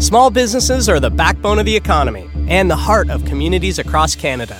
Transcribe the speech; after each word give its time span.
Small 0.00 0.30
businesses 0.30 0.88
are 0.88 0.98
the 0.98 1.10
backbone 1.10 1.58
of 1.58 1.66
the 1.66 1.76
economy 1.76 2.26
and 2.48 2.70
the 2.70 2.76
heart 2.76 3.10
of 3.10 3.22
communities 3.26 3.78
across 3.78 4.14
Canada. 4.16 4.56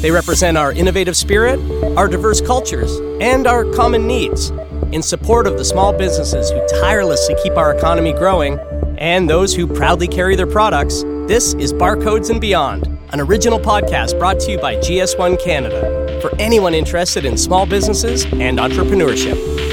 They 0.00 0.12
represent 0.12 0.56
our 0.56 0.70
innovative 0.70 1.16
spirit, 1.16 1.58
our 1.96 2.06
diverse 2.06 2.40
cultures, 2.40 2.96
and 3.20 3.48
our 3.48 3.64
common 3.72 4.06
needs. 4.06 4.50
In 4.92 5.02
support 5.02 5.48
of 5.48 5.58
the 5.58 5.64
small 5.64 5.92
businesses 5.92 6.50
who 6.52 6.64
tirelessly 6.80 7.34
keep 7.42 7.56
our 7.56 7.74
economy 7.74 8.12
growing 8.12 8.60
and 8.96 9.28
those 9.28 9.56
who 9.56 9.66
proudly 9.66 10.06
carry 10.06 10.36
their 10.36 10.46
products, 10.46 11.02
this 11.26 11.54
is 11.54 11.72
Barcodes 11.72 12.30
and 12.30 12.40
Beyond, 12.40 12.86
an 13.12 13.20
original 13.20 13.58
podcast 13.58 14.16
brought 14.20 14.38
to 14.38 14.52
you 14.52 14.58
by 14.60 14.76
GS1 14.76 15.42
Canada 15.42 16.20
for 16.22 16.32
anyone 16.38 16.74
interested 16.74 17.24
in 17.24 17.36
small 17.36 17.66
businesses 17.66 18.24
and 18.34 18.60
entrepreneurship. 18.60 19.65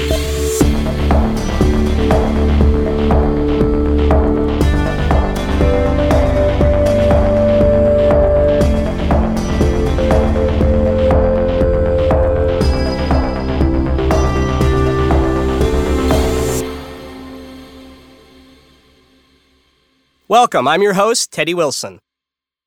Welcome, 20.34 20.66
I'm 20.66 20.82
your 20.82 20.94
host, 20.94 21.30
Teddy 21.30 21.54
Wilson. 21.54 22.00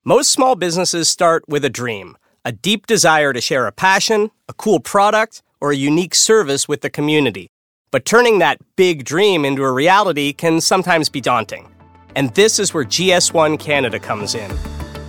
Most 0.05 0.31
small 0.31 0.55
businesses 0.55 1.09
start 1.09 1.43
with 1.49 1.65
a 1.65 1.69
dream, 1.69 2.15
a 2.45 2.53
deep 2.53 2.87
desire 2.87 3.33
to 3.33 3.41
share 3.41 3.67
a 3.67 3.73
passion, 3.73 4.31
a 4.47 4.53
cool 4.53 4.79
product, 4.79 5.43
or 5.59 5.71
a 5.71 5.75
unique 5.75 6.15
service 6.15 6.69
with 6.69 6.79
the 6.79 6.89
community. 6.89 7.49
But 7.91 8.05
turning 8.05 8.39
that 8.39 8.61
big 8.77 9.03
dream 9.03 9.43
into 9.43 9.65
a 9.65 9.71
reality 9.73 10.31
can 10.31 10.61
sometimes 10.61 11.09
be 11.09 11.19
daunting. 11.19 11.69
And 12.15 12.33
this 12.35 12.57
is 12.57 12.73
where 12.73 12.85
GS1 12.85 13.59
Canada 13.59 13.99
comes 13.99 14.33
in, 14.33 14.49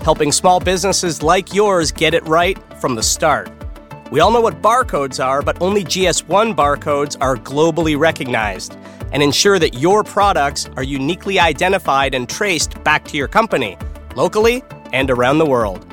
helping 0.02 0.32
small 0.32 0.58
businesses 0.58 1.22
like 1.22 1.54
yours 1.54 1.92
get 1.92 2.12
it 2.12 2.26
right 2.26 2.58
from 2.80 2.96
the 2.96 3.04
start. 3.04 3.52
We 4.10 4.18
all 4.18 4.32
know 4.32 4.40
what 4.40 4.60
barcodes 4.60 5.24
are, 5.24 5.42
but 5.42 5.62
only 5.62 5.84
GS1 5.84 6.56
barcodes 6.56 7.16
are 7.20 7.36
globally 7.36 7.96
recognized 7.96 8.76
and 9.12 9.22
ensure 9.22 9.58
that 9.58 9.74
your 9.74 10.04
products 10.04 10.68
are 10.76 10.82
uniquely 10.82 11.38
identified 11.38 12.14
and 12.14 12.28
traced 12.28 12.82
back 12.84 13.04
to 13.06 13.16
your 13.16 13.28
company, 13.28 13.76
locally 14.16 14.62
and 14.92 15.10
around 15.10 15.38
the 15.38 15.46
world. 15.46 15.84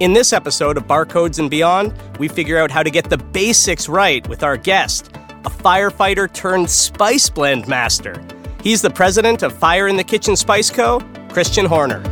In 0.00 0.12
this 0.12 0.32
episode 0.32 0.76
of 0.76 0.86
Barcodes 0.86 1.38
and 1.38 1.50
Beyond, 1.50 1.94
we 2.18 2.28
figure 2.28 2.58
out 2.58 2.70
how 2.70 2.82
to 2.82 2.90
get 2.90 3.08
the 3.08 3.18
basics 3.18 3.88
right 3.88 4.26
with 4.28 4.42
our 4.42 4.56
guest, 4.56 5.08
a 5.44 5.50
firefighter 5.50 6.32
turned 6.32 6.68
spice 6.68 7.28
blend 7.30 7.68
master. 7.68 8.20
He's 8.62 8.82
the 8.82 8.90
president 8.90 9.42
of 9.42 9.52
Fire 9.52 9.88
in 9.88 9.96
the 9.96 10.04
Kitchen 10.04 10.36
Spice 10.36 10.70
Co., 10.70 11.00
Christian 11.30 11.66
Horner. 11.66 12.02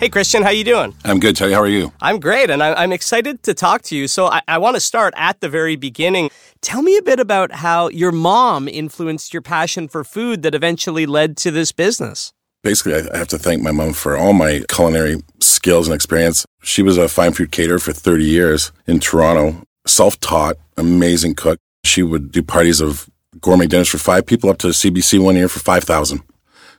Hey, 0.00 0.08
Christian, 0.08 0.44
how 0.44 0.50
you 0.50 0.62
doing? 0.62 0.94
I'm 1.04 1.18
good, 1.18 1.34
Teddy. 1.34 1.52
How 1.52 1.60
are 1.60 1.66
you? 1.66 1.92
I'm 2.00 2.20
great, 2.20 2.50
and 2.50 2.62
I- 2.62 2.84
am 2.84 2.92
excited 2.92 3.42
to 3.42 3.52
talk 3.52 3.82
to 3.82 3.96
you. 3.96 4.06
So 4.06 4.26
I, 4.26 4.42
I 4.46 4.56
want 4.58 4.76
to 4.76 4.80
start 4.80 5.12
at 5.16 5.40
the 5.40 5.48
very 5.48 5.74
beginning. 5.74 6.30
Tell 6.60 6.82
me 6.82 6.96
a 6.96 7.02
bit 7.02 7.18
about 7.18 7.50
how 7.50 7.88
your 7.88 8.12
mom 8.12 8.68
influenced 8.68 9.32
your 9.34 9.42
passion 9.42 9.88
for 9.88 10.04
food 10.04 10.42
that 10.42 10.54
eventually 10.54 11.04
led 11.04 11.36
to 11.38 11.50
this 11.50 11.72
business. 11.72 12.32
Basically, 12.62 12.94
I 12.94 13.16
have 13.16 13.26
to 13.28 13.38
thank 13.38 13.60
my 13.60 13.72
mom 13.72 13.92
for 13.92 14.16
all 14.16 14.32
my 14.32 14.62
culinary 14.68 15.16
skills 15.40 15.88
and 15.88 15.94
experience. 15.96 16.46
She 16.62 16.82
was 16.82 16.96
a 16.96 17.08
fine 17.08 17.32
food 17.32 17.50
caterer 17.50 17.80
for 17.80 17.92
30 17.92 18.24
years 18.24 18.70
in 18.86 19.00
Toronto, 19.00 19.64
self 19.84 20.20
taught, 20.20 20.56
amazing 20.76 21.34
cook. 21.34 21.58
She 21.84 22.04
would 22.04 22.30
do 22.30 22.44
parties 22.44 22.80
of 22.80 23.10
gourmet 23.40 23.66
dinners 23.66 23.88
for 23.88 23.98
five 23.98 24.26
people 24.26 24.48
up 24.48 24.58
to 24.58 24.68
CBC 24.68 25.18
one 25.18 25.34
year 25.34 25.48
for 25.48 25.58
5,000. 25.58 26.22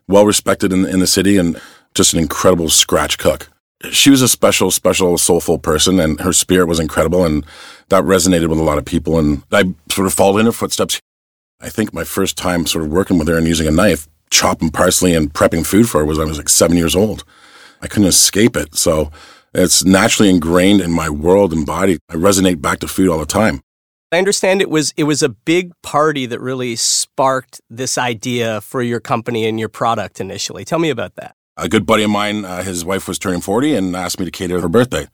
Well 0.08 0.26
respected 0.26 0.72
in, 0.72 0.86
in 0.86 1.00
the 1.00 1.08
city 1.08 1.38
and 1.38 1.60
just 1.94 2.14
an 2.14 2.20
incredible 2.20 2.70
scratch 2.70 3.18
cook. 3.18 3.50
She 3.92 4.10
was 4.10 4.22
a 4.22 4.28
special, 4.28 4.72
special, 4.72 5.18
soulful 5.18 5.58
person, 5.58 6.00
and 6.00 6.20
her 6.22 6.34
spirit 6.34 6.68
was 6.68 6.80
incredible, 6.80 7.26
and 7.26 7.46
that 7.88 8.04
resonated 8.04 8.48
with 8.48 8.60
a 8.60 8.64
lot 8.64 8.78
of 8.78 8.86
people. 8.86 9.18
And 9.18 9.44
I 9.52 9.74
sort 9.90 10.08
of 10.08 10.14
followed 10.14 10.40
in 10.40 10.46
her 10.46 10.52
footsteps. 10.52 11.00
I 11.62 11.70
think 11.70 11.94
my 11.94 12.04
first 12.04 12.38
time 12.38 12.66
sort 12.66 12.86
of 12.86 12.92
working 12.92 13.18
with 13.18 13.28
her 13.28 13.38
and 13.38 13.48
using 13.48 13.68
a 13.68 13.72
knife, 13.72 14.08
chopping 14.30 14.70
parsley 14.70 15.14
and 15.14 15.34
prepping 15.34 15.66
food 15.66 15.90
for 15.90 16.00
her 16.00 16.06
was 16.06 16.20
I 16.20 16.26
was 16.26 16.38
like 16.38 16.50
seven 16.50 16.78
years 16.78 16.96
old. 16.96 17.24
I 17.82 17.88
couldn't 17.88 18.08
escape 18.08 18.58
it. 18.58 18.76
So 18.76 19.12
it's 19.54 19.84
naturally 19.84 20.30
ingrained 20.30 20.82
in 20.82 20.92
my 20.92 21.10
world 21.10 21.54
and 21.54 21.66
body. 21.66 21.98
I 22.10 22.16
resonate 22.16 22.62
back 22.62 22.80
to 22.80 22.88
food 22.88 23.10
all 23.10 23.20
the 23.20 23.26
time. 23.26 23.62
I 24.12 24.18
understand 24.18 24.62
it 24.62 24.70
was 24.70 24.94
it 24.98 25.04
was 25.04 25.22
a 25.22 25.30
big 25.30 25.72
party 25.84 26.26
that 26.26 26.42
really 26.42 26.76
sparked 26.76 27.62
this 27.70 27.98
idea 27.98 28.60
for 28.62 28.82
your 28.82 29.00
company 29.00 29.46
and 29.46 29.60
your 29.60 29.70
product 29.70 30.20
initially. 30.20 30.66
Tell 30.66 30.80
me 30.80 30.90
about 30.90 31.16
that 31.16 31.36
a 31.60 31.70
good 31.70 31.86
buddy 31.86 32.04
of 32.04 32.10
mine, 32.10 32.46
uh, 32.46 32.64
his 32.64 32.84
wife 32.86 33.08
was 33.08 33.20
turning 33.20 33.42
40 33.42 33.76
and 33.76 33.96
asked 33.96 34.20
me 34.20 34.26
to 34.26 34.32
cater 34.32 34.62
her 34.62 34.70
birthday. 34.70 35.08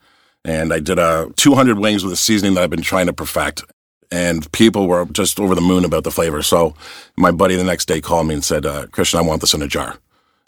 And 0.44 0.72
I 0.72 0.80
did 0.80 1.00
a 1.00 1.32
200 1.36 1.80
wings 1.80 2.04
with 2.04 2.14
a 2.14 2.18
seasoning 2.18 2.54
that 2.54 2.64
I've 2.64 2.70
been 2.70 2.82
trying 2.82 3.08
to 3.08 3.14
perfect. 3.14 3.64
And 4.12 4.50
people 4.52 4.88
were 4.88 5.06
just 5.06 5.40
over 5.40 5.56
the 5.56 5.62
moon 5.62 5.84
about 5.84 6.04
the 6.04 6.12
flavor. 6.12 6.44
So 6.44 6.76
my 7.18 7.32
buddy 7.32 7.56
the 7.56 7.64
next 7.64 7.86
day 7.86 8.00
called 8.00 8.28
me 8.28 8.36
and 8.36 8.44
said, 8.44 8.66
uh, 8.66 8.86
Christian, 8.88 9.20
I 9.20 9.24
want 9.24 9.42
this 9.42 9.54
in 9.54 9.62
a 9.62 9.68
jar. 9.68 9.98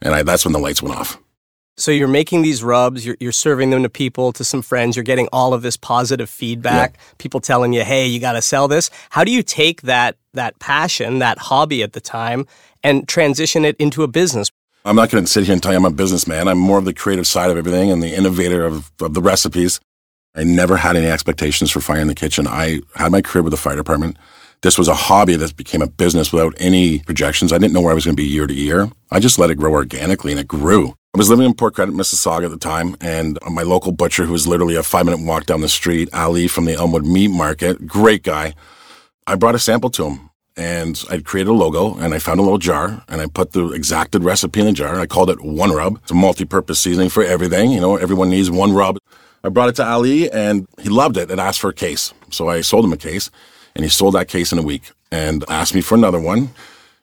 And 0.01 0.13
I, 0.13 0.21
that's 0.21 0.45
when 0.45 0.53
the 0.53 0.59
lights 0.59 0.83
went 0.83 0.95
off. 0.95 1.17
So 1.79 1.91
you're 1.91 2.07
making 2.07 2.41
these 2.41 2.63
rubs, 2.63 3.05
you're, 3.05 3.17
you're 3.19 3.31
serving 3.31 3.69
them 3.69 3.83
to 3.83 3.89
people, 3.89 4.33
to 4.33 4.43
some 4.43 4.63
friends, 4.63 4.95
you're 4.95 5.03
getting 5.03 5.27
all 5.31 5.53
of 5.53 5.61
this 5.61 5.77
positive 5.77 6.27
feedback, 6.27 6.93
yeah. 6.93 7.01
people 7.19 7.39
telling 7.39 7.71
you, 7.71 7.83
hey, 7.83 8.07
you 8.07 8.19
got 8.19 8.31
to 8.31 8.41
sell 8.41 8.67
this. 8.67 8.89
How 9.11 9.23
do 9.23 9.31
you 9.31 9.43
take 9.43 9.83
that, 9.83 10.17
that 10.33 10.57
passion, 10.57 11.19
that 11.19 11.37
hobby 11.37 11.83
at 11.83 11.93
the 11.93 12.01
time, 12.01 12.47
and 12.83 13.07
transition 13.07 13.63
it 13.63 13.75
into 13.77 14.01
a 14.01 14.07
business? 14.07 14.49
I'm 14.87 14.95
not 14.95 15.09
going 15.09 15.25
to 15.25 15.29
sit 15.29 15.43
here 15.43 15.51
and 15.51 15.61
tell 15.61 15.73
you 15.73 15.77
I'm 15.77 15.83
a 15.83 15.91
businessman. 15.91 16.47
I'm 16.47 16.57
more 16.57 16.77
of 16.77 16.85
the 16.85 16.93
creative 16.93 17.27
side 17.27 17.51
of 17.51 17.57
everything 17.57 17.91
and 17.91 18.01
the 18.01 18.15
innovator 18.15 18.63
of, 18.65 18.89
of 19.01 19.13
the 19.13 19.21
recipes. 19.21 19.81
I 20.33 20.45
never 20.45 20.77
had 20.77 20.95
any 20.95 21.07
expectations 21.07 21.69
for 21.69 21.81
fire 21.81 21.99
in 21.99 22.07
the 22.07 22.15
kitchen. 22.15 22.47
I 22.47 22.79
had 22.95 23.11
my 23.11 23.21
career 23.21 23.43
with 23.43 23.51
the 23.51 23.57
fire 23.57 23.75
department. 23.75 24.15
This 24.61 24.77
was 24.77 24.87
a 24.87 24.95
hobby 24.95 25.35
that 25.35 25.57
became 25.57 25.81
a 25.81 25.87
business 25.87 26.31
without 26.31 26.53
any 26.57 26.99
projections. 26.99 27.51
I 27.51 27.57
didn't 27.57 27.73
know 27.73 27.81
where 27.81 27.91
I 27.91 27.95
was 27.95 28.05
going 28.05 28.15
to 28.15 28.21
be 28.21 28.29
year 28.29 28.47
to 28.47 28.53
year. 28.53 28.89
I 29.11 29.19
just 29.19 29.37
let 29.37 29.51
it 29.51 29.55
grow 29.55 29.73
organically 29.73 30.31
and 30.31 30.39
it 30.39 30.47
grew. 30.47 30.91
I 31.13 31.17
was 31.17 31.29
living 31.29 31.45
in 31.45 31.53
Port 31.53 31.75
Credit, 31.75 31.93
Mississauga 31.93 32.45
at 32.45 32.51
the 32.51 32.57
time, 32.57 32.95
and 33.01 33.37
my 33.51 33.63
local 33.63 33.91
butcher, 33.91 34.23
who 34.23 34.31
was 34.31 34.47
literally 34.47 34.75
a 34.75 34.83
five 34.83 35.03
minute 35.03 35.25
walk 35.25 35.47
down 35.47 35.59
the 35.59 35.67
street, 35.67 36.07
Ali 36.13 36.47
from 36.47 36.63
the 36.63 36.75
Elmwood 36.75 37.05
Meat 37.05 37.29
Market, 37.29 37.85
great 37.87 38.23
guy. 38.23 38.53
I 39.25 39.35
brought 39.35 39.55
a 39.55 39.59
sample 39.59 39.89
to 39.91 40.05
him 40.05 40.26
and 40.57 41.01
I 41.09 41.19
created 41.19 41.51
a 41.51 41.53
logo 41.53 41.95
and 41.97 42.13
I 42.13 42.19
found 42.19 42.39
a 42.39 42.43
little 42.43 42.57
jar 42.57 43.03
and 43.07 43.21
I 43.21 43.27
put 43.27 43.51
the 43.51 43.71
exacted 43.71 44.23
recipe 44.23 44.59
in 44.59 44.65
the 44.65 44.73
jar. 44.73 44.99
I 44.99 45.05
called 45.05 45.29
it 45.29 45.39
One 45.41 45.71
Rub. 45.71 45.97
It's 46.01 46.11
a 46.11 46.15
multi-purpose 46.15 46.79
seasoning 46.79 47.09
for 47.09 47.23
everything. 47.23 47.71
You 47.71 47.79
know, 47.79 47.95
everyone 47.95 48.29
needs 48.29 48.49
one 48.49 48.73
rub. 48.73 48.97
I 49.43 49.49
brought 49.49 49.69
it 49.69 49.75
to 49.75 49.85
Ali 49.85 50.31
and 50.31 50.67
he 50.79 50.89
loved 50.89 51.15
it 51.15 51.29
and 51.29 51.39
asked 51.39 51.59
for 51.59 51.69
a 51.69 51.73
case. 51.73 52.13
So 52.31 52.49
I 52.49 52.61
sold 52.61 52.85
him 52.85 52.93
a 52.93 52.97
case 52.97 53.29
and 53.75 53.85
he 53.85 53.89
sold 53.89 54.15
that 54.15 54.27
case 54.27 54.51
in 54.51 54.57
a 54.57 54.63
week 54.63 54.91
and 55.11 55.45
asked 55.47 55.75
me 55.75 55.81
for 55.81 55.95
another 55.95 56.19
one 56.19 56.49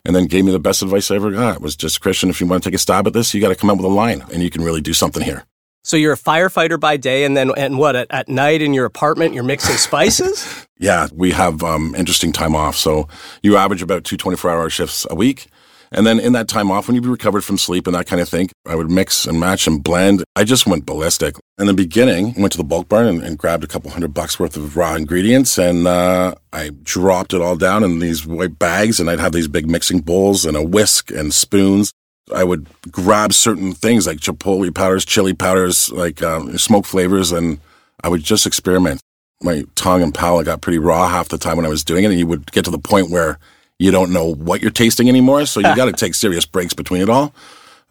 and 0.05 0.15
then 0.15 0.27
gave 0.27 0.45
me 0.45 0.53
the 0.53 0.59
best 0.59 0.83
advice 0.83 1.11
I 1.11 1.17
ever 1.17 1.31
got. 1.31 1.57
It 1.57 1.63
was 1.63 1.77
just, 1.77 2.01
Christian, 2.01 2.31
if 2.31 2.41
you 2.41 2.47
want 2.47 2.63
to 2.63 2.69
take 2.69 2.75
a 2.75 2.79
stab 2.79 3.07
at 3.07 3.13
this, 3.13 3.33
you 3.33 3.41
got 3.41 3.49
to 3.49 3.55
come 3.55 3.71
up 3.71 3.77
with 3.77 3.87
a 3.87 3.89
line 3.89 4.25
and 4.33 4.43
you 4.43 4.51
can 4.51 4.63
really 4.63 4.81
do 4.81 4.93
something 4.93 5.23
here. 5.23 5.45
So 5.85 5.99
you're 5.99 6.15
a 6.15 6.19
firefighter 6.19 6.81
by 6.81 6.97
day, 6.97 7.25
and 7.25 7.37
then 7.37 7.53
and 7.57 7.79
what 7.79 7.95
at, 7.95 8.07
at 8.11 8.29
night 8.29 8.63
in 8.63 8.73
your 8.73 8.87
apartment 8.87 9.35
you're 9.35 9.45
mixing 9.45 9.77
spices. 9.77 10.67
yeah, 10.79 11.09
we 11.13 11.31
have 11.33 11.63
um, 11.63 11.95
interesting 11.95 12.33
time 12.33 12.57
off. 12.57 12.75
So 12.75 13.07
you 13.43 13.57
average 13.57 13.83
about 13.83 14.05
two 14.05 14.17
24 14.17 14.51
hour 14.51 14.71
shifts 14.71 15.07
a 15.11 15.15
week. 15.15 15.49
And 15.93 16.05
then 16.05 16.19
in 16.19 16.33
that 16.33 16.49
time 16.49 16.73
off, 16.73 16.89
when 16.89 16.97
you've 16.97 17.07
recovered 17.07 17.45
from 17.45 17.57
sleep 17.57 17.87
and 17.87 17.95
that 17.95 18.07
kind 18.07 18.21
of 18.21 18.29
thing, 18.29 18.51
I 18.67 18.75
would 18.75 18.91
mix 18.91 19.27
and 19.27 19.39
match 19.39 19.69
and 19.69 19.83
blend. 19.83 20.25
I 20.35 20.43
just 20.43 20.67
went 20.67 20.87
ballistic. 20.87 21.37
In 21.57 21.67
the 21.67 21.75
beginning, 21.75 22.35
I 22.37 22.41
went 22.41 22.53
to 22.53 22.59
the 22.59 22.65
bulk 22.65 22.89
barn 22.89 23.07
and, 23.07 23.23
and 23.23 23.39
grabbed 23.39 23.63
a 23.63 23.69
couple 23.69 23.93
hundred 23.93 24.13
bucks 24.13 24.41
worth 24.41 24.57
of 24.57 24.77
raw 24.77 24.97
ingredients 24.97 25.57
and 25.57 25.87
uh, 25.87 26.35
I 26.53 26.71
dropped 26.83 27.33
it 27.33 27.41
all 27.41 27.55
down 27.55 27.85
in 27.85 28.01
these 28.01 28.27
white 28.27 28.59
bags 28.59 28.99
and 28.99 29.09
I'd 29.09 29.21
have 29.21 29.33
these 29.33 29.47
big 29.47 29.71
mixing 29.71 30.01
bowls 30.01 30.45
and 30.45 30.57
a 30.57 30.65
whisk 30.65 31.13
and 31.13 31.33
spoons. 31.33 31.93
I 32.33 32.45
would 32.45 32.69
grab 32.91 33.33
certain 33.33 33.73
things 33.73 34.07
like 34.07 34.19
chipotle 34.19 34.75
powders, 34.75 35.05
chili 35.05 35.35
powders, 35.35 35.91
like 35.93 36.23
um, 36.23 36.57
smoke 36.57 36.87
flavors, 36.87 37.33
and 37.33 37.61
I 38.03 38.09
would 38.09 38.23
just 38.23 38.47
experiment. 38.47 39.01
My 39.43 39.65
tongue 39.75 40.03
and 40.03 40.15
palate 40.15 40.47
got 40.47 40.63
pretty 40.63 40.79
raw 40.79 41.09
half 41.09 41.29
the 41.29 41.39
time 41.39 41.57
when 41.57 41.67
I 41.67 41.69
was 41.71 41.85
doing 41.85 42.05
it, 42.05 42.11
and 42.11 42.19
you 42.19 42.27
would 42.27 42.51
get 42.53 42.65
to 42.65 42.71
the 42.71 42.79
point 42.79 43.11
where 43.11 43.39
you 43.79 43.91
don't 43.91 44.13
know 44.13 44.35
what 44.35 44.63
you're 44.63 44.71
tasting 44.71 45.09
anymore. 45.09 45.45
So 45.47 45.61
you 45.61 45.77
got 45.77 45.87
to 45.87 45.93
take 45.93 46.15
serious 46.15 46.47
breaks 46.47 46.73
between 46.73 47.03
it 47.03 47.11
all. 47.11 47.35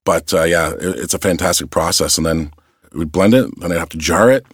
But 0.06 0.34
uh, 0.34 0.44
yeah, 0.44 0.72
it, 0.72 1.00
it's 1.00 1.14
a 1.14 1.20
fantastic 1.20 1.70
process. 1.70 2.18
And 2.18 2.26
then 2.26 2.52
we'd 2.94 3.12
blend 3.12 3.34
it, 3.34 3.50
then 3.60 3.72
I'd 3.72 3.78
have 3.78 3.90
to 3.90 3.98
jar 3.98 4.32
it, 4.32 4.46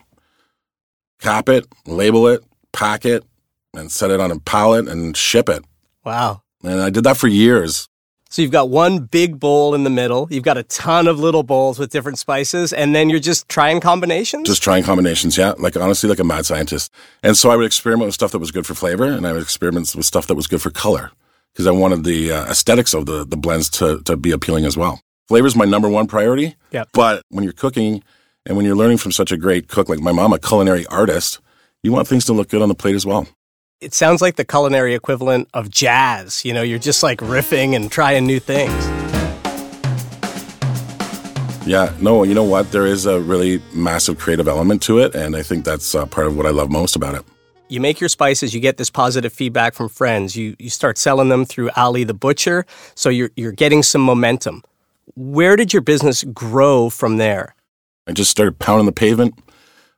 cap 1.19 1.49
it, 1.49 1.67
label 1.85 2.27
it, 2.27 2.43
pack 2.73 3.05
it, 3.05 3.23
and 3.73 3.91
set 3.91 4.11
it 4.11 4.19
on 4.19 4.31
a 4.31 4.39
pallet 4.39 4.87
and 4.87 5.15
ship 5.15 5.49
it. 5.49 5.63
Wow. 6.03 6.41
And 6.63 6.81
I 6.81 6.89
did 6.89 7.03
that 7.05 7.17
for 7.17 7.27
years. 7.27 7.87
So 8.29 8.41
you've 8.43 8.51
got 8.51 8.69
one 8.69 8.99
big 9.05 9.39
bowl 9.39 9.73
in 9.73 9.83
the 9.83 9.89
middle. 9.89 10.27
You've 10.29 10.43
got 10.43 10.57
a 10.57 10.63
ton 10.63 11.07
of 11.07 11.19
little 11.19 11.41
bowls 11.43 11.79
with 11.79 11.91
different 11.91 12.19
spices, 12.19 12.71
and 12.71 12.93
then 12.93 13.09
you're 13.09 13.19
just 13.19 13.49
trying 13.49 13.79
combinations. 13.81 14.47
Just 14.47 14.61
trying 14.61 14.83
combinations, 14.83 15.35
yeah. 15.37 15.53
Like 15.57 15.75
honestly, 15.75 16.07
like 16.09 16.19
a 16.19 16.23
mad 16.23 16.45
scientist. 16.45 16.91
And 17.23 17.35
so 17.35 17.49
I 17.49 17.55
would 17.55 17.65
experiment 17.65 18.07
with 18.07 18.13
stuff 18.13 18.31
that 18.31 18.39
was 18.39 18.51
good 18.51 18.65
for 18.67 18.75
flavor, 18.75 19.05
and 19.05 19.25
I 19.25 19.33
would 19.33 19.41
experiment 19.41 19.93
with 19.95 20.05
stuff 20.05 20.27
that 20.27 20.35
was 20.35 20.45
good 20.47 20.61
for 20.61 20.69
color. 20.69 21.11
because 21.53 21.67
I 21.67 21.71
wanted 21.71 22.03
the 22.03 22.31
uh, 22.31 22.45
aesthetics 22.45 22.93
of 22.93 23.05
the, 23.05 23.25
the 23.25 23.35
blends 23.37 23.69
to, 23.71 24.01
to 24.03 24.15
be 24.15 24.31
appealing 24.31 24.65
as 24.65 24.77
well. 24.77 25.01
Flavor 25.27 25.47
is 25.47 25.55
my 25.55 25.65
number 25.65 25.89
one 25.89 26.07
priority. 26.07 26.55
Yeah. 26.71 26.85
But 26.93 27.23
when 27.29 27.43
you're 27.43 27.53
cooking 27.53 28.03
and 28.45 28.55
when 28.55 28.65
you're 28.65 28.75
learning 28.75 28.97
from 28.97 29.11
such 29.11 29.31
a 29.31 29.37
great 29.37 29.67
cook 29.67 29.89
like 29.89 29.99
my 29.99 30.11
mom, 30.11 30.33
a 30.33 30.39
culinary 30.39 30.85
artist, 30.87 31.39
you 31.83 31.91
want 31.91 32.07
things 32.07 32.25
to 32.25 32.33
look 32.33 32.49
good 32.49 32.61
on 32.61 32.69
the 32.69 32.75
plate 32.75 32.95
as 32.95 33.05
well. 33.05 33.27
It 33.81 33.93
sounds 33.93 34.21
like 34.21 34.35
the 34.35 34.43
culinary 34.43 34.93
equivalent 34.93 35.47
of 35.53 35.69
jazz. 35.69 36.43
You 36.43 36.53
know, 36.53 36.61
you're 36.61 36.79
just 36.79 37.01
like 37.01 37.19
riffing 37.19 37.77
and 37.77 37.89
trying 37.89 38.25
new 38.25 38.37
things. 38.37 38.85
Yeah, 41.65 41.93
no, 42.01 42.23
you 42.23 42.33
know 42.33 42.43
what? 42.43 42.73
There 42.73 42.85
is 42.85 43.05
a 43.05 43.21
really 43.21 43.61
massive 43.73 44.17
creative 44.17 44.49
element 44.49 44.81
to 44.83 44.99
it, 44.99 45.15
and 45.15 45.33
I 45.33 45.43
think 45.43 45.63
that's 45.63 45.95
uh, 45.95 46.05
part 46.07 46.27
of 46.27 46.35
what 46.35 46.45
I 46.45 46.49
love 46.49 46.69
most 46.69 46.97
about 46.97 47.15
it. 47.15 47.23
You 47.69 47.79
make 47.79 48.01
your 48.01 48.09
spices, 48.09 48.53
you 48.53 48.59
get 48.59 48.75
this 48.75 48.89
positive 48.89 49.31
feedback 49.31 49.75
from 49.75 49.87
friends. 49.87 50.35
You 50.35 50.57
you 50.59 50.69
start 50.69 50.97
selling 50.97 51.29
them 51.29 51.45
through 51.45 51.69
Ali 51.77 52.03
the 52.03 52.13
Butcher, 52.13 52.65
so 52.95 53.09
you're 53.09 53.31
you're 53.37 53.53
getting 53.53 53.81
some 53.81 54.01
momentum. 54.01 54.61
Where 55.15 55.55
did 55.55 55.71
your 55.71 55.83
business 55.83 56.25
grow 56.25 56.89
from 56.89 57.15
there? 57.15 57.55
I 58.07 58.11
just 58.11 58.31
started 58.31 58.59
pounding 58.59 58.87
the 58.87 58.91
pavement 58.91 59.39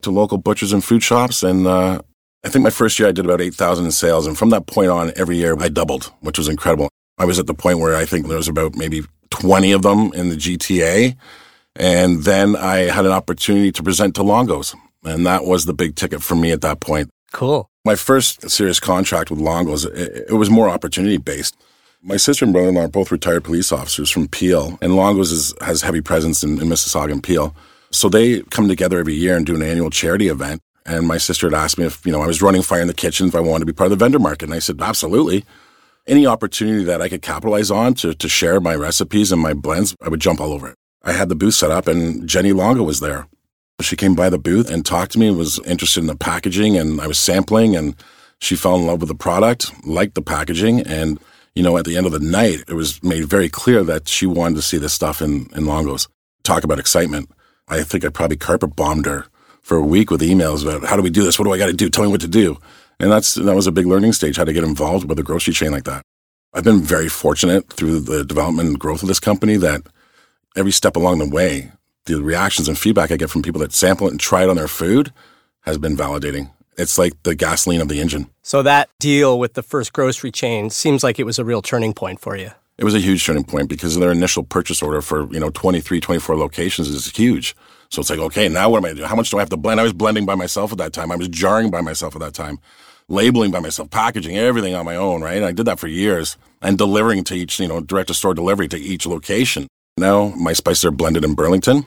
to 0.03 0.11
local 0.11 0.37
butchers 0.37 0.71
and 0.71 0.83
food 0.83 1.01
shops, 1.01 1.41
and 1.41 1.65
uh, 1.65 2.01
I 2.43 2.49
think 2.49 2.63
my 2.63 2.71
first 2.71 2.97
year 2.97 3.07
I 3.07 3.11
did 3.11 3.25
about 3.25 3.41
eight 3.41 3.53
thousand 3.53 3.85
in 3.85 3.91
sales, 3.91 4.25
and 4.25 4.37
from 4.37 4.49
that 4.49 4.65
point 4.65 4.89
on, 4.89 5.11
every 5.15 5.37
year 5.37 5.55
I 5.59 5.69
doubled, 5.69 6.11
which 6.21 6.37
was 6.37 6.47
incredible. 6.47 6.89
I 7.17 7.25
was 7.25 7.37
at 7.37 7.45
the 7.45 7.53
point 7.53 7.79
where 7.79 7.95
I 7.95 8.05
think 8.05 8.27
there 8.27 8.37
was 8.37 8.47
about 8.47 8.75
maybe 8.75 9.03
twenty 9.29 9.71
of 9.71 9.83
them 9.83 10.11
in 10.13 10.29
the 10.29 10.35
GTA, 10.35 11.15
and 11.75 12.23
then 12.23 12.55
I 12.55 12.89
had 12.89 13.05
an 13.05 13.11
opportunity 13.11 13.71
to 13.73 13.83
present 13.83 14.15
to 14.15 14.23
Longo's, 14.23 14.75
and 15.03 15.25
that 15.25 15.45
was 15.45 15.65
the 15.65 15.73
big 15.73 15.95
ticket 15.95 16.23
for 16.23 16.35
me 16.35 16.51
at 16.51 16.61
that 16.61 16.79
point. 16.79 17.09
Cool. 17.31 17.69
My 17.85 17.95
first 17.95 18.49
serious 18.49 18.79
contract 18.79 19.31
with 19.31 19.39
Longo's, 19.39 19.85
it, 19.85 20.25
it 20.29 20.33
was 20.33 20.49
more 20.49 20.69
opportunity 20.69 21.17
based. 21.17 21.55
My 22.03 22.17
sister 22.17 22.45
and 22.45 22.53
brother-in-law 22.53 22.85
are 22.85 22.87
both 22.87 23.11
retired 23.11 23.43
police 23.43 23.71
officers 23.71 24.09
from 24.09 24.27
Peel, 24.27 24.79
and 24.81 24.95
Longo's 24.95 25.31
is, 25.31 25.53
has 25.61 25.83
heavy 25.83 26.01
presence 26.01 26.43
in, 26.43 26.59
in 26.59 26.67
Mississauga 26.67 27.11
and 27.11 27.23
Peel. 27.23 27.55
So 27.91 28.09
they 28.09 28.41
come 28.43 28.67
together 28.67 28.99
every 28.99 29.13
year 29.13 29.37
and 29.37 29.45
do 29.45 29.55
an 29.55 29.61
annual 29.61 29.91
charity 29.91 30.27
event. 30.27 30.61
And 30.85 31.07
my 31.07 31.17
sister 31.17 31.47
had 31.47 31.53
asked 31.53 31.77
me 31.77 31.85
if, 31.85 32.05
you 32.05 32.11
know, 32.11 32.21
I 32.21 32.27
was 32.27 32.41
running 32.41 32.61
Fire 32.61 32.81
in 32.81 32.87
the 32.87 32.93
Kitchen, 32.93 33.27
if 33.27 33.35
I 33.35 33.39
wanted 33.39 33.61
to 33.61 33.65
be 33.65 33.73
part 33.73 33.91
of 33.91 33.97
the 33.97 34.03
vendor 34.03 34.19
market. 34.19 34.45
And 34.45 34.53
I 34.53 34.59
said, 34.59 34.81
absolutely. 34.81 35.45
Any 36.07 36.25
opportunity 36.25 36.83
that 36.85 37.01
I 37.01 37.09
could 37.09 37.21
capitalize 37.21 37.69
on 37.69 37.93
to, 37.95 38.13
to 38.15 38.27
share 38.27 38.59
my 38.59 38.73
recipes 38.73 39.31
and 39.31 39.41
my 39.41 39.53
blends, 39.53 39.95
I 40.01 40.09
would 40.09 40.19
jump 40.19 40.41
all 40.41 40.51
over 40.51 40.69
it. 40.69 40.75
I 41.03 41.13
had 41.13 41.29
the 41.29 41.35
booth 41.35 41.53
set 41.53 41.71
up 41.71 41.87
and 41.87 42.27
Jenny 42.27 42.53
Longo 42.53 42.83
was 42.83 42.99
there. 42.99 43.27
She 43.81 43.95
came 43.95 44.15
by 44.15 44.29
the 44.29 44.37
booth 44.37 44.69
and 44.69 44.85
talked 44.85 45.13
to 45.13 45.19
me, 45.19 45.31
was 45.31 45.59
interested 45.65 46.01
in 46.01 46.07
the 46.07 46.15
packaging 46.15 46.77
and 46.77 46.99
I 46.99 47.07
was 47.07 47.19
sampling 47.19 47.75
and 47.75 47.95
she 48.39 48.55
fell 48.55 48.75
in 48.75 48.87
love 48.87 49.01
with 49.01 49.09
the 49.09 49.15
product, 49.15 49.71
liked 49.85 50.15
the 50.15 50.21
packaging. 50.21 50.81
And, 50.81 51.19
you 51.55 51.63
know, 51.63 51.77
at 51.77 51.85
the 51.85 51.97
end 51.97 52.07
of 52.07 52.11
the 52.11 52.19
night, 52.19 52.63
it 52.67 52.73
was 52.73 53.01
made 53.03 53.25
very 53.25 53.49
clear 53.49 53.83
that 53.83 54.07
she 54.07 54.25
wanted 54.25 54.55
to 54.55 54.61
see 54.63 54.77
this 54.77 54.93
stuff 54.93 55.21
in, 55.21 55.47
in 55.55 55.65
Longo's. 55.65 56.07
Talk 56.43 56.63
about 56.63 56.79
excitement. 56.79 57.29
I 57.67 57.83
think 57.83 58.03
I 58.03 58.09
probably 58.09 58.37
carpet 58.37 58.75
bombed 58.75 59.05
her 59.05 59.27
for 59.61 59.77
a 59.77 59.85
week 59.85 60.11
with 60.11 60.21
emails 60.21 60.63
about 60.63 60.87
how 60.87 60.95
do 60.95 61.01
we 61.01 61.09
do 61.09 61.23
this? 61.23 61.39
What 61.39 61.45
do 61.45 61.53
I 61.53 61.57
got 61.57 61.67
to 61.67 61.73
do? 61.73 61.89
Tell 61.89 62.03
me 62.03 62.11
what 62.11 62.21
to 62.21 62.27
do. 62.27 62.57
And 62.99 63.11
that's, 63.11 63.35
that 63.35 63.55
was 63.55 63.67
a 63.67 63.71
big 63.71 63.87
learning 63.87 64.13
stage, 64.13 64.37
how 64.37 64.43
to 64.43 64.53
get 64.53 64.63
involved 64.63 65.07
with 65.07 65.17
a 65.17 65.23
grocery 65.23 65.53
chain 65.53 65.71
like 65.71 65.85
that. 65.85 66.03
I've 66.53 66.63
been 66.63 66.81
very 66.81 67.07
fortunate 67.07 67.71
through 67.71 68.01
the 68.01 68.25
development 68.25 68.69
and 68.69 68.79
growth 68.79 69.01
of 69.01 69.07
this 69.07 69.19
company 69.19 69.55
that 69.57 69.81
every 70.55 70.71
step 70.71 70.95
along 70.95 71.19
the 71.19 71.29
way, 71.29 71.71
the 72.05 72.21
reactions 72.21 72.67
and 72.67 72.77
feedback 72.77 73.11
I 73.11 73.17
get 73.17 73.29
from 73.29 73.41
people 73.41 73.61
that 73.61 73.73
sample 73.73 74.07
it 74.07 74.11
and 74.11 74.19
try 74.19 74.43
it 74.43 74.49
on 74.49 74.57
their 74.57 74.67
food 74.67 75.13
has 75.61 75.77
been 75.77 75.95
validating. 75.95 76.51
It's 76.77 76.97
like 76.97 77.13
the 77.23 77.35
gasoline 77.35 77.81
of 77.81 77.87
the 77.87 78.01
engine. 78.01 78.29
So 78.41 78.63
that 78.63 78.89
deal 78.99 79.39
with 79.39 79.53
the 79.53 79.63
first 79.63 79.93
grocery 79.93 80.31
chain 80.31 80.69
seems 80.69 81.03
like 81.03 81.19
it 81.19 81.25
was 81.25 81.39
a 81.39 81.45
real 81.45 81.61
turning 81.61 81.93
point 81.93 82.19
for 82.19 82.35
you. 82.35 82.51
It 82.77 82.83
was 82.83 82.95
a 82.95 82.99
huge 82.99 83.25
turning 83.25 83.43
point 83.43 83.69
because 83.69 83.97
their 83.97 84.11
initial 84.11 84.43
purchase 84.43 84.81
order 84.81 85.01
for, 85.01 85.31
you 85.31 85.39
know, 85.39 85.51
23, 85.51 85.99
24 85.99 86.35
locations 86.35 86.89
is 86.89 87.11
huge. 87.11 87.55
So 87.91 87.99
it's 87.99 88.09
like, 88.09 88.19
okay, 88.19 88.47
now 88.47 88.69
what 88.69 88.77
am 88.77 88.85
I 88.85 88.93
doing? 88.93 89.07
How 89.07 89.15
much 89.15 89.29
do 89.29 89.37
I 89.37 89.41
have 89.41 89.49
to 89.49 89.57
blend? 89.57 89.79
I 89.79 89.83
was 89.83 89.93
blending 89.93 90.25
by 90.25 90.35
myself 90.35 90.71
at 90.71 90.77
that 90.77 90.93
time. 90.93 91.11
I 91.11 91.17
was 91.17 91.27
jarring 91.27 91.69
by 91.69 91.81
myself 91.81 92.15
at 92.15 92.21
that 92.21 92.33
time, 92.33 92.59
labeling 93.09 93.51
by 93.51 93.59
myself, 93.59 93.89
packaging 93.89 94.37
everything 94.37 94.73
on 94.75 94.85
my 94.85 94.95
own, 94.95 95.21
right? 95.21 95.35
And 95.35 95.45
I 95.45 95.51
did 95.51 95.65
that 95.65 95.79
for 95.79 95.87
years 95.87 96.37
and 96.61 96.77
delivering 96.77 97.25
to 97.25 97.35
each, 97.35 97.59
you 97.59 97.67
know, 97.67 97.81
direct 97.81 98.07
to 98.07 98.13
store 98.13 98.33
delivery 98.33 98.69
to 98.69 98.79
each 98.79 99.05
location. 99.05 99.67
Now 99.97 100.29
my 100.37 100.53
spices 100.53 100.85
are 100.85 100.91
blended 100.91 101.25
in 101.25 101.35
Burlington. 101.35 101.85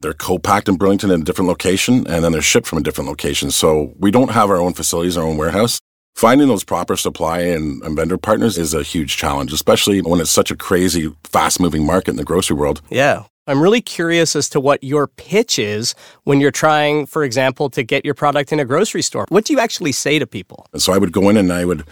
They're 0.00 0.12
co-packed 0.12 0.68
in 0.68 0.76
Burlington 0.76 1.10
in 1.10 1.22
a 1.22 1.24
different 1.24 1.48
location, 1.48 2.06
and 2.06 2.22
then 2.22 2.32
they're 2.32 2.42
shipped 2.42 2.66
from 2.66 2.78
a 2.78 2.82
different 2.82 3.08
location. 3.08 3.50
So 3.50 3.94
we 3.98 4.10
don't 4.10 4.30
have 4.30 4.50
our 4.50 4.60
own 4.60 4.74
facilities, 4.74 5.16
our 5.16 5.24
own 5.24 5.36
warehouse. 5.36 5.80
Finding 6.14 6.46
those 6.46 6.62
proper 6.62 6.96
supply 6.96 7.40
and, 7.40 7.82
and 7.82 7.96
vendor 7.96 8.18
partners 8.18 8.56
is 8.56 8.72
a 8.72 8.84
huge 8.84 9.16
challenge, 9.16 9.52
especially 9.52 10.00
when 10.00 10.20
it's 10.20 10.30
such 10.30 10.52
a 10.52 10.56
crazy, 10.56 11.12
fast-moving 11.24 11.84
market 11.84 12.10
in 12.10 12.16
the 12.16 12.24
grocery 12.24 12.56
world. 12.56 12.82
Yeah. 12.88 13.24
I'm 13.46 13.60
really 13.60 13.82
curious 13.82 14.34
as 14.34 14.48
to 14.50 14.60
what 14.60 14.82
your 14.82 15.06
pitch 15.06 15.58
is 15.58 15.94
when 16.22 16.40
you're 16.40 16.50
trying, 16.50 17.04
for 17.04 17.24
example, 17.24 17.68
to 17.70 17.82
get 17.82 18.04
your 18.04 18.14
product 18.14 18.52
in 18.52 18.60
a 18.60 18.64
grocery 18.64 19.02
store. 19.02 19.26
What 19.28 19.44
do 19.44 19.52
you 19.52 19.60
actually 19.60 19.92
say 19.92 20.18
to 20.18 20.26
people? 20.26 20.66
So 20.76 20.92
I 20.94 20.98
would 20.98 21.12
go 21.12 21.28
in 21.28 21.36
and 21.36 21.52
I 21.52 21.66
would 21.66 21.84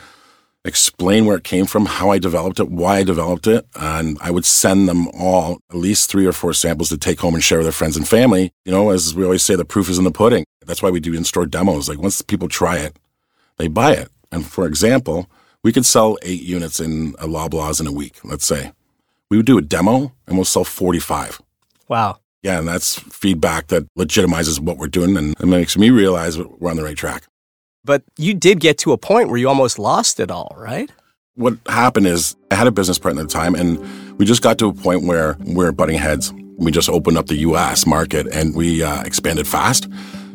explain 0.65 1.27
where 1.27 1.37
it 1.37 1.45
came 1.45 1.67
from, 1.67 1.87
how 1.87 2.11
I 2.11 2.19
developed 2.19 2.59
it, 2.61 2.71
why 2.71 2.99
I 2.99 3.03
developed 3.03 3.47
it, 3.47 3.67
and 3.75 4.17
I 4.21 4.31
would 4.31 4.47
send 4.47 4.89
them 4.89 5.09
all 5.09 5.59
at 5.71 5.77
least 5.77 6.09
three 6.09 6.25
or 6.25 6.33
four 6.33 6.55
samples 6.55 6.89
to 6.89 6.97
take 6.97 7.21
home 7.21 7.35
and 7.35 7.43
share 7.43 7.59
with 7.59 7.67
their 7.67 7.73
friends 7.73 7.97
and 7.97 8.09
family. 8.09 8.53
You 8.65 8.73
know, 8.73 8.91
as 8.91 9.15
we 9.15 9.25
always 9.25 9.43
say, 9.43 9.55
the 9.55 9.65
proof 9.65 9.91
is 9.91 9.99
in 9.99 10.05
the 10.05 10.13
pudding. 10.13 10.45
That's 10.65 10.83
why 10.83 10.91
we 10.91 11.01
do 11.01 11.13
in-store 11.13 11.47
demos. 11.47 11.89
Like 11.89 11.99
once 11.99 12.23
people 12.23 12.49
try 12.49 12.79
it, 12.79 12.97
they 13.59 13.69
buy 13.69 13.93
it. 13.93 14.09
And 14.31 14.47
for 14.47 14.67
example, 14.67 15.29
we 15.63 15.73
could 15.73 15.85
sell 15.85 16.17
eight 16.23 16.43
units 16.43 16.81
in 16.81 17.15
a 17.19 17.27
Loblaws 17.27 17.81
in 17.81 17.87
a 17.87 17.93
week, 17.93 18.21
let's 18.25 18.47
say. 18.47 18.73
We 19.33 19.39
would 19.39 19.47
do 19.47 19.57
a 19.57 19.63
demo 19.63 20.13
and 20.27 20.37
we'll 20.37 20.45
sell 20.45 20.63
45. 20.63 21.41
Wow. 21.89 22.19
Yeah, 22.43 22.59
and 22.59 22.69
that's 22.69 22.99
feedback 22.99 23.69
that 23.69 23.89
legitimizes 23.95 24.61
what 24.61 24.77
we're 24.77 24.89
doing 24.89 25.17
and 25.17 25.35
it 25.41 25.47
makes 25.47 25.75
me 25.79 25.89
realize 25.89 26.37
we're 26.37 26.71
on 26.71 26.77
the 26.77 26.83
right 26.83 26.99
track. 26.99 27.25
But 27.83 28.03
you 28.19 28.35
did 28.35 28.61
get 28.61 28.77
to 28.81 28.93
a 28.93 28.99
point 28.99 29.31
where 29.31 29.39
you 29.39 29.49
almost 29.49 29.79
lost 29.79 30.21
it 30.21 30.31
all, 30.31 30.55
right? 30.59 30.93
What 31.35 31.57
happened 31.67 32.09
is 32.09 32.37
I 32.51 32.57
had 32.57 32.67
a 32.67 32.71
business 32.71 32.99
partner 32.99 33.23
at 33.23 33.29
the 33.29 33.33
time, 33.33 33.55
and 33.55 34.19
we 34.19 34.27
just 34.27 34.43
got 34.43 34.59
to 34.59 34.67
a 34.67 34.75
point 34.75 35.05
where 35.05 35.39
we're 35.41 35.73
butting 35.73 35.97
heads. 35.97 36.31
We 36.59 36.71
just 36.71 36.91
opened 36.91 37.17
up 37.17 37.29
the 37.29 37.37
U.S. 37.37 37.87
market 37.87 38.27
and 38.27 38.55
we 38.55 38.83
uh, 38.83 39.03
expanded 39.03 39.49
fast. 39.49 39.89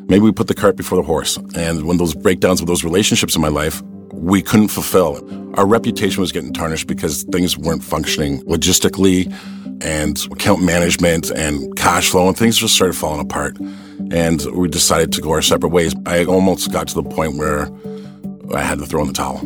Maybe 0.07 0.21
we 0.21 0.31
put 0.31 0.47
the 0.47 0.55
cart 0.55 0.75
before 0.75 0.95
the 0.95 1.03
horse. 1.03 1.37
And 1.53 1.85
when 1.85 1.97
those 1.97 2.15
breakdowns 2.15 2.61
with 2.61 2.67
those 2.67 2.83
relationships 2.83 3.35
in 3.35 3.43
my 3.43 3.49
life, 3.49 3.83
we 4.17 4.41
couldn't 4.41 4.69
fulfill. 4.69 5.21
Our 5.57 5.65
reputation 5.65 6.21
was 6.21 6.31
getting 6.31 6.53
tarnished 6.53 6.87
because 6.87 7.23
things 7.23 7.57
weren't 7.57 7.83
functioning 7.83 8.41
logistically 8.43 9.31
and 9.81 10.17
account 10.31 10.63
management 10.63 11.29
and 11.31 11.75
cash 11.75 12.09
flow, 12.09 12.27
and 12.27 12.37
things 12.37 12.57
just 12.57 12.75
started 12.75 12.95
falling 12.95 13.21
apart. 13.21 13.57
And 14.11 14.43
we 14.53 14.67
decided 14.67 15.11
to 15.13 15.21
go 15.21 15.31
our 15.31 15.41
separate 15.41 15.69
ways. 15.69 15.93
I 16.05 16.25
almost 16.25 16.71
got 16.71 16.87
to 16.89 16.95
the 16.95 17.03
point 17.03 17.37
where 17.37 17.69
I 18.55 18.61
had 18.61 18.79
to 18.79 18.85
throw 18.85 19.01
in 19.01 19.07
the 19.07 19.13
towel, 19.13 19.39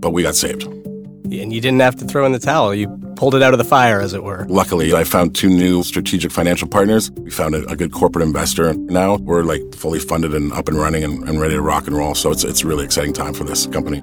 but 0.00 0.10
we 0.10 0.22
got 0.22 0.34
saved. 0.34 0.64
And 0.64 1.52
you 1.52 1.60
didn't 1.60 1.80
have 1.80 1.96
to 1.96 2.04
throw 2.04 2.26
in 2.26 2.32
the 2.32 2.38
towel. 2.38 2.74
You 2.74 2.88
pulled 3.22 3.36
it 3.36 3.42
out 3.42 3.54
of 3.54 3.58
the 3.58 3.64
fire, 3.64 4.00
as 4.00 4.14
it 4.14 4.24
were. 4.24 4.44
Luckily, 4.48 4.94
I 4.94 5.04
found 5.04 5.36
two 5.36 5.48
new 5.48 5.84
strategic 5.84 6.32
financial 6.32 6.66
partners. 6.66 7.08
We 7.12 7.30
found 7.30 7.54
a, 7.54 7.64
a 7.68 7.76
good 7.76 7.92
corporate 7.92 8.26
investor. 8.26 8.74
Now 8.74 9.14
we're 9.14 9.44
like 9.44 9.62
fully 9.76 10.00
funded 10.00 10.34
and 10.34 10.52
up 10.52 10.66
and 10.66 10.76
running 10.76 11.04
and, 11.04 11.28
and 11.28 11.40
ready 11.40 11.54
to 11.54 11.62
rock 11.62 11.86
and 11.86 11.96
roll. 11.96 12.16
So 12.16 12.32
it's, 12.32 12.42
it's 12.42 12.64
a 12.64 12.66
really 12.66 12.84
exciting 12.84 13.12
time 13.12 13.32
for 13.32 13.44
this 13.44 13.66
company. 13.66 14.02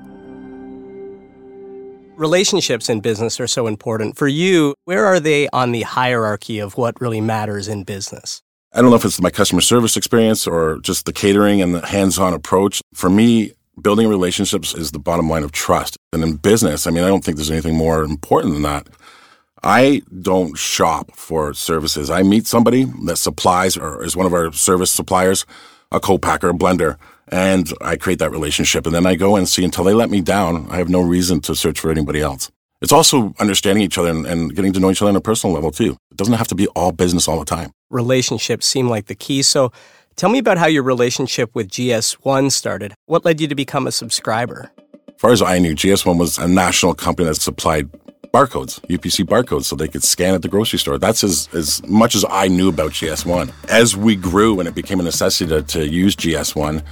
Relationships 2.15 2.88
in 2.88 3.01
business 3.01 3.41
are 3.41 3.47
so 3.47 3.67
important. 3.67 4.15
For 4.15 4.29
you, 4.29 4.73
where 4.85 5.05
are 5.05 5.19
they 5.19 5.49
on 5.49 5.73
the 5.73 5.81
hierarchy 5.81 6.59
of 6.59 6.77
what 6.77 7.01
really 7.01 7.19
matters 7.19 7.67
in 7.67 7.83
business? 7.83 8.41
I 8.71 8.81
don't 8.81 8.89
know 8.89 8.95
if 8.95 9.03
it's 9.03 9.19
my 9.21 9.31
customer 9.31 9.59
service 9.59 9.97
experience 9.97 10.47
or 10.47 10.79
just 10.79 11.05
the 11.05 11.11
catering 11.11 11.61
and 11.61 11.75
the 11.75 11.85
hands 11.85 12.17
on 12.17 12.33
approach. 12.33 12.81
For 12.93 13.09
me, 13.09 13.51
building 13.81 14.07
relationships 14.07 14.73
is 14.73 14.91
the 14.91 14.99
bottom 14.99 15.29
line 15.29 15.43
of 15.43 15.51
trust. 15.51 15.97
And 16.13 16.23
in 16.23 16.38
business, 16.38 16.88
I 16.88 16.91
mean, 16.91 17.03
I 17.03 17.07
don't 17.07 17.23
think 17.23 17.38
there's 17.38 17.51
anything 17.51 17.75
more 17.75 18.03
important 18.03 18.53
than 18.53 18.63
that. 18.63 18.88
I 19.63 20.01
don't 20.21 20.57
shop 20.57 21.11
for 21.15 21.53
services. 21.53 22.09
I 22.09 22.23
meet 22.23 22.47
somebody 22.47 22.85
that 23.05 23.17
supplies 23.17 23.77
or 23.77 24.03
is 24.03 24.15
one 24.15 24.25
of 24.25 24.33
our 24.33 24.51
service 24.53 24.91
suppliers, 24.91 25.45
a 25.91 25.99
co-packer, 25.99 26.49
a 26.49 26.53
blender, 26.53 26.97
and 27.27 27.71
I 27.81 27.97
create 27.97 28.19
that 28.19 28.31
relationship. 28.31 28.85
And 28.85 28.95
then 28.95 29.05
I 29.05 29.15
go 29.15 29.35
and 29.35 29.47
see 29.47 29.63
until 29.63 29.83
they 29.83 29.93
let 29.93 30.09
me 30.09 30.21
down. 30.21 30.67
I 30.69 30.77
have 30.77 30.89
no 30.89 31.01
reason 31.01 31.41
to 31.41 31.55
search 31.55 31.79
for 31.79 31.91
anybody 31.91 32.21
else. 32.21 32.51
It's 32.81 32.93
also 32.93 33.33
understanding 33.39 33.83
each 33.83 33.97
other 33.97 34.09
and, 34.09 34.25
and 34.25 34.55
getting 34.55 34.71
to 34.73 34.79
know 34.79 34.89
each 34.89 35.01
other 35.01 35.09
on 35.09 35.15
a 35.15 35.21
personal 35.21 35.53
level 35.53 35.71
too. 35.71 35.97
It 36.11 36.17
doesn't 36.17 36.35
have 36.35 36.47
to 36.47 36.55
be 36.55 36.67
all 36.67 36.91
business 36.91 37.27
all 37.27 37.37
the 37.37 37.45
time. 37.45 37.71
Relationships 37.89 38.65
seem 38.65 38.87
like 38.87 39.07
the 39.07 39.15
key. 39.15 39.41
So 39.41 39.71
tell 40.15 40.29
me 40.29 40.39
about 40.39 40.57
how 40.57 40.67
your 40.67 40.83
relationship 40.83 41.53
with 41.53 41.69
GS1 41.69 42.51
started. 42.53 42.93
What 43.07 43.25
led 43.25 43.41
you 43.41 43.47
to 43.47 43.55
become 43.55 43.85
a 43.85 43.91
subscriber? 43.91 44.71
As 45.07 45.15
far 45.17 45.31
as 45.31 45.41
I 45.41 45.59
knew, 45.59 45.75
GS1 45.75 46.17
was 46.17 46.37
a 46.37 46.47
national 46.47 46.93
company 46.93 47.27
that 47.27 47.35
supplied 47.35 47.89
barcodes, 48.31 48.79
UPC 48.88 49.25
barcodes, 49.25 49.65
so 49.65 49.75
they 49.75 49.88
could 49.88 50.03
scan 50.03 50.33
at 50.33 50.41
the 50.41 50.48
grocery 50.48 50.79
store. 50.79 50.98
That's 50.98 51.24
as, 51.24 51.50
as 51.53 51.86
much 51.88 52.15
as 52.15 52.25
I 52.29 52.48
knew 52.48 52.69
about 52.69 52.91
GS1. 52.91 53.51
As 53.69 53.95
we 53.98 54.15
grew 54.15 54.59
and 54.59 54.67
it 54.67 54.75
became 54.75 55.00
a 55.00 55.03
necessity 55.03 55.50
to, 55.50 55.62
to 55.63 55.88
use 55.88 56.15
GS1, 56.15 56.83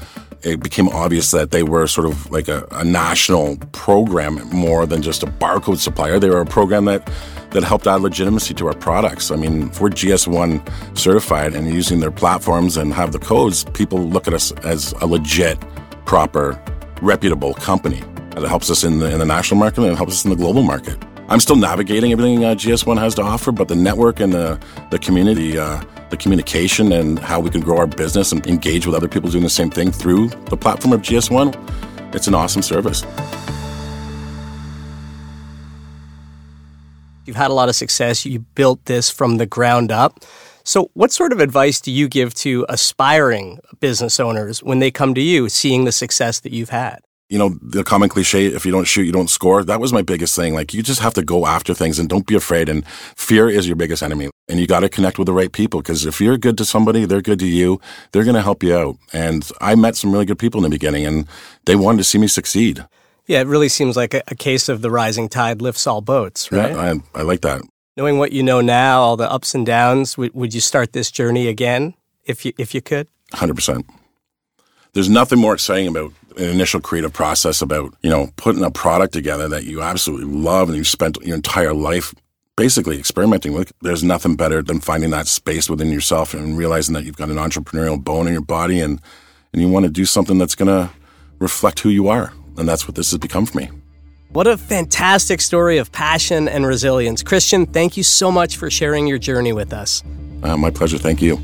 it 0.43 0.61
became 0.61 0.87
obvious 0.89 1.31
that 1.31 1.51
they 1.51 1.63
were 1.63 1.87
sort 1.87 2.07
of 2.07 2.29
like 2.31 2.47
a, 2.47 2.67
a 2.71 2.83
national 2.83 3.57
program 3.71 4.47
more 4.49 4.85
than 4.85 5.01
just 5.01 5.23
a 5.23 5.27
barcode 5.27 5.77
supplier. 5.77 6.19
They 6.19 6.29
were 6.29 6.41
a 6.41 6.45
program 6.45 6.85
that 6.85 7.09
that 7.51 7.63
helped 7.63 7.87
add 7.87 8.01
legitimacy 8.01 8.53
to 8.53 8.67
our 8.67 8.73
products. 8.73 9.31
I 9.31 9.37
mean, 9.37 9.69
if 9.69 9.79
we're 9.79 9.89
GS1 9.89 10.97
certified 10.97 11.53
and 11.53 11.73
using 11.73 12.01
their 12.01 12.11
platforms 12.11 12.75
and 12.75 12.93
have 12.93 13.13
the 13.13 13.19
codes, 13.19 13.63
people 13.63 13.99
look 13.99 14.27
at 14.27 14.33
us 14.33 14.51
as 14.63 14.91
a 15.01 15.07
legit, 15.07 15.57
proper, 16.05 16.61
reputable 17.01 17.53
company. 17.53 18.01
And 18.35 18.39
it 18.39 18.47
helps 18.47 18.69
us 18.69 18.83
in 18.83 18.99
the, 18.99 19.11
in 19.11 19.19
the 19.19 19.25
national 19.25 19.59
market 19.59 19.81
and 19.81 19.93
it 19.93 19.95
helps 19.95 20.13
us 20.13 20.25
in 20.25 20.29
the 20.29 20.35
global 20.35 20.61
market. 20.61 20.97
I'm 21.29 21.41
still 21.41 21.57
navigating 21.57 22.13
everything 22.13 22.45
uh, 22.45 22.55
GS1 22.55 22.97
has 22.99 23.13
to 23.15 23.21
offer, 23.21 23.51
but 23.51 23.67
the 23.67 23.75
network 23.75 24.21
and 24.21 24.31
the, 24.31 24.57
the 24.91 24.99
community, 24.99 25.57
uh, 25.57 25.83
the 26.09 26.15
communication 26.15 26.93
and 26.93 27.19
how 27.19 27.41
we 27.41 27.49
can 27.49 27.59
grow 27.59 27.77
our 27.77 27.87
business 27.87 28.31
and 28.31 28.47
engage 28.47 28.85
with 28.85 28.95
other 28.95 29.09
people 29.09 29.29
doing 29.29 29.43
the 29.43 29.49
same 29.49 29.69
thing 29.69 29.91
through 29.91 30.29
the 30.45 30.55
platform 30.55 30.93
of 30.93 31.01
GS1, 31.01 32.15
it's 32.15 32.27
an 32.27 32.33
awesome 32.33 32.61
service. 32.61 33.03
You've 37.25 37.35
had 37.35 37.51
a 37.51 37.53
lot 37.53 37.67
of 37.67 37.75
success. 37.75 38.25
You 38.25 38.39
built 38.55 38.85
this 38.85 39.09
from 39.09 39.35
the 39.35 39.45
ground 39.45 39.91
up. 39.91 40.23
So, 40.63 40.91
what 40.93 41.11
sort 41.11 41.33
of 41.33 41.41
advice 41.41 41.81
do 41.81 41.91
you 41.91 42.07
give 42.07 42.33
to 42.35 42.65
aspiring 42.69 43.59
business 43.81 44.19
owners 44.19 44.63
when 44.63 44.79
they 44.79 44.91
come 44.91 45.13
to 45.13 45.21
you 45.21 45.49
seeing 45.49 45.83
the 45.83 45.91
success 45.91 46.39
that 46.39 46.53
you've 46.53 46.69
had? 46.69 46.99
You 47.29 47.37
know, 47.37 47.57
the 47.61 47.83
common 47.83 48.07
cliche, 48.07 48.45
if 48.45 48.65
you 48.65 48.71
don't 48.71 48.85
shoot, 48.85 49.03
you 49.03 49.11
don't 49.11 49.29
score. 49.29 49.63
That 49.63 49.81
was 49.81 49.91
my 49.91 50.01
biggest 50.01 50.35
thing. 50.35 50.53
Like, 50.53 50.73
you 50.73 50.81
just 50.81 51.01
have 51.01 51.13
to 51.15 51.23
go 51.23 51.45
after 51.45 51.73
things 51.73 51.99
and 51.99 52.07
don't 52.07 52.25
be 52.25 52.35
afraid. 52.35 52.69
And 52.69 52.87
fear 52.87 53.49
is 53.49 53.67
your 53.67 53.75
biggest 53.75 54.01
enemy. 54.01 54.29
And 54.47 54.59
you 54.59 54.67
got 54.67 54.79
to 54.79 54.89
connect 54.89 55.19
with 55.19 55.25
the 55.25 55.33
right 55.33 55.51
people 55.51 55.81
because 55.81 56.05
if 56.05 56.21
you're 56.21 56.37
good 56.37 56.57
to 56.57 56.65
somebody, 56.65 57.03
they're 57.03 57.21
good 57.21 57.39
to 57.39 57.47
you, 57.47 57.81
they're 58.11 58.23
going 58.23 58.35
to 58.35 58.41
help 58.41 58.63
you 58.63 58.75
out. 58.75 58.95
And 59.11 59.49
I 59.59 59.75
met 59.75 59.97
some 59.97 60.13
really 60.13 60.25
good 60.25 60.39
people 60.39 60.59
in 60.59 60.63
the 60.63 60.69
beginning 60.69 61.05
and 61.05 61.27
they 61.65 61.75
wanted 61.75 61.97
to 61.97 62.03
see 62.05 62.17
me 62.17 62.27
succeed. 62.27 62.85
Yeah, 63.25 63.41
it 63.41 63.47
really 63.47 63.67
seems 63.67 63.97
like 63.97 64.13
a, 64.13 64.23
a 64.29 64.35
case 64.35 64.69
of 64.69 64.81
the 64.81 64.89
rising 64.89 65.27
tide 65.27 65.61
lifts 65.61 65.85
all 65.85 65.99
boats, 65.99 66.49
right? 66.49 66.71
Yeah, 66.71 66.99
I, 67.13 67.19
I 67.19 67.23
like 67.23 67.41
that. 67.41 67.61
Knowing 67.97 68.19
what 68.19 68.31
you 68.31 68.41
know 68.41 68.61
now, 68.61 69.01
all 69.01 69.17
the 69.17 69.29
ups 69.29 69.53
and 69.53 69.65
downs, 69.65 70.13
w- 70.13 70.31
would 70.33 70.53
you 70.53 70.61
start 70.61 70.93
this 70.93 71.11
journey 71.11 71.47
again 71.47 71.93
if 72.23 72.45
you, 72.45 72.53
if 72.57 72.73
you 72.73 72.81
could? 72.81 73.09
100%. 73.33 73.83
There's 74.93 75.09
nothing 75.09 75.39
more 75.39 75.53
exciting 75.53 75.89
about 75.89 76.13
an 76.37 76.49
initial 76.49 76.79
creative 76.79 77.13
process 77.13 77.61
about, 77.61 77.93
you 78.01 78.09
know, 78.09 78.29
putting 78.35 78.63
a 78.63 78.71
product 78.71 79.13
together 79.13 79.47
that 79.49 79.65
you 79.65 79.81
absolutely 79.81 80.27
love 80.27 80.69
and 80.69 80.77
you've 80.77 80.87
spent 80.87 81.17
your 81.23 81.35
entire 81.35 81.73
life 81.73 82.13
basically 82.55 82.97
experimenting 82.97 83.53
with. 83.53 83.71
There's 83.81 84.03
nothing 84.03 84.35
better 84.35 84.61
than 84.61 84.79
finding 84.79 85.11
that 85.11 85.27
space 85.27 85.69
within 85.69 85.91
yourself 85.91 86.33
and 86.33 86.57
realizing 86.57 86.93
that 86.95 87.05
you've 87.05 87.17
got 87.17 87.29
an 87.29 87.37
entrepreneurial 87.37 88.03
bone 88.03 88.27
in 88.27 88.33
your 88.33 88.41
body 88.41 88.79
and, 88.79 89.01
and 89.53 89.61
you 89.61 89.69
want 89.69 89.85
to 89.85 89.91
do 89.91 90.05
something 90.05 90.37
that's 90.37 90.55
going 90.55 90.67
to 90.67 90.91
reflect 91.39 91.79
who 91.79 91.89
you 91.89 92.07
are. 92.07 92.33
And 92.57 92.67
that's 92.67 92.87
what 92.87 92.95
this 92.95 93.11
has 93.11 93.19
become 93.19 93.45
for 93.45 93.57
me. 93.59 93.69
What 94.31 94.47
a 94.47 94.57
fantastic 94.57 95.39
story 95.39 95.77
of 95.77 95.91
passion 95.91 96.47
and 96.47 96.65
resilience. 96.65 97.23
Christian, 97.23 97.65
thank 97.65 97.95
you 97.95 98.03
so 98.03 98.31
much 98.31 98.57
for 98.57 98.69
sharing 98.69 99.07
your 99.07 99.17
journey 99.17 99.53
with 99.53 99.71
us. 99.71 100.03
Uh, 100.43 100.57
my 100.57 100.69
pleasure. 100.69 100.97
Thank 100.97 101.21
you. 101.21 101.41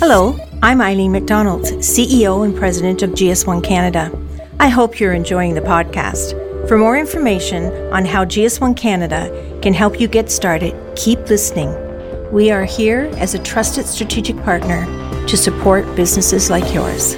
Hello, 0.00 0.36
I'm 0.60 0.82
Eileen 0.82 1.12
McDonald, 1.12 1.62
CEO 1.62 2.44
and 2.44 2.54
President 2.54 3.02
of 3.02 3.10
GS1 3.10 3.62
Canada. 3.62 4.10
I 4.58 4.68
hope 4.68 4.98
you're 4.98 5.14
enjoying 5.14 5.54
the 5.54 5.60
podcast. 5.60 6.32
For 6.68 6.76
more 6.76 6.98
information 6.98 7.72
on 7.92 8.04
how 8.04 8.24
GS1 8.24 8.76
Canada 8.76 9.30
can 9.62 9.72
help 9.72 10.00
you 10.00 10.08
get 10.08 10.30
started, 10.30 10.74
keep 10.96 11.20
listening. 11.30 11.72
We 12.32 12.50
are 12.50 12.64
here 12.64 13.10
as 13.16 13.34
a 13.34 13.38
trusted 13.38 13.86
strategic 13.86 14.36
partner 14.42 14.84
to 15.26 15.36
support 15.36 15.84
businesses 15.96 16.50
like 16.50 16.74
yours. 16.74 17.16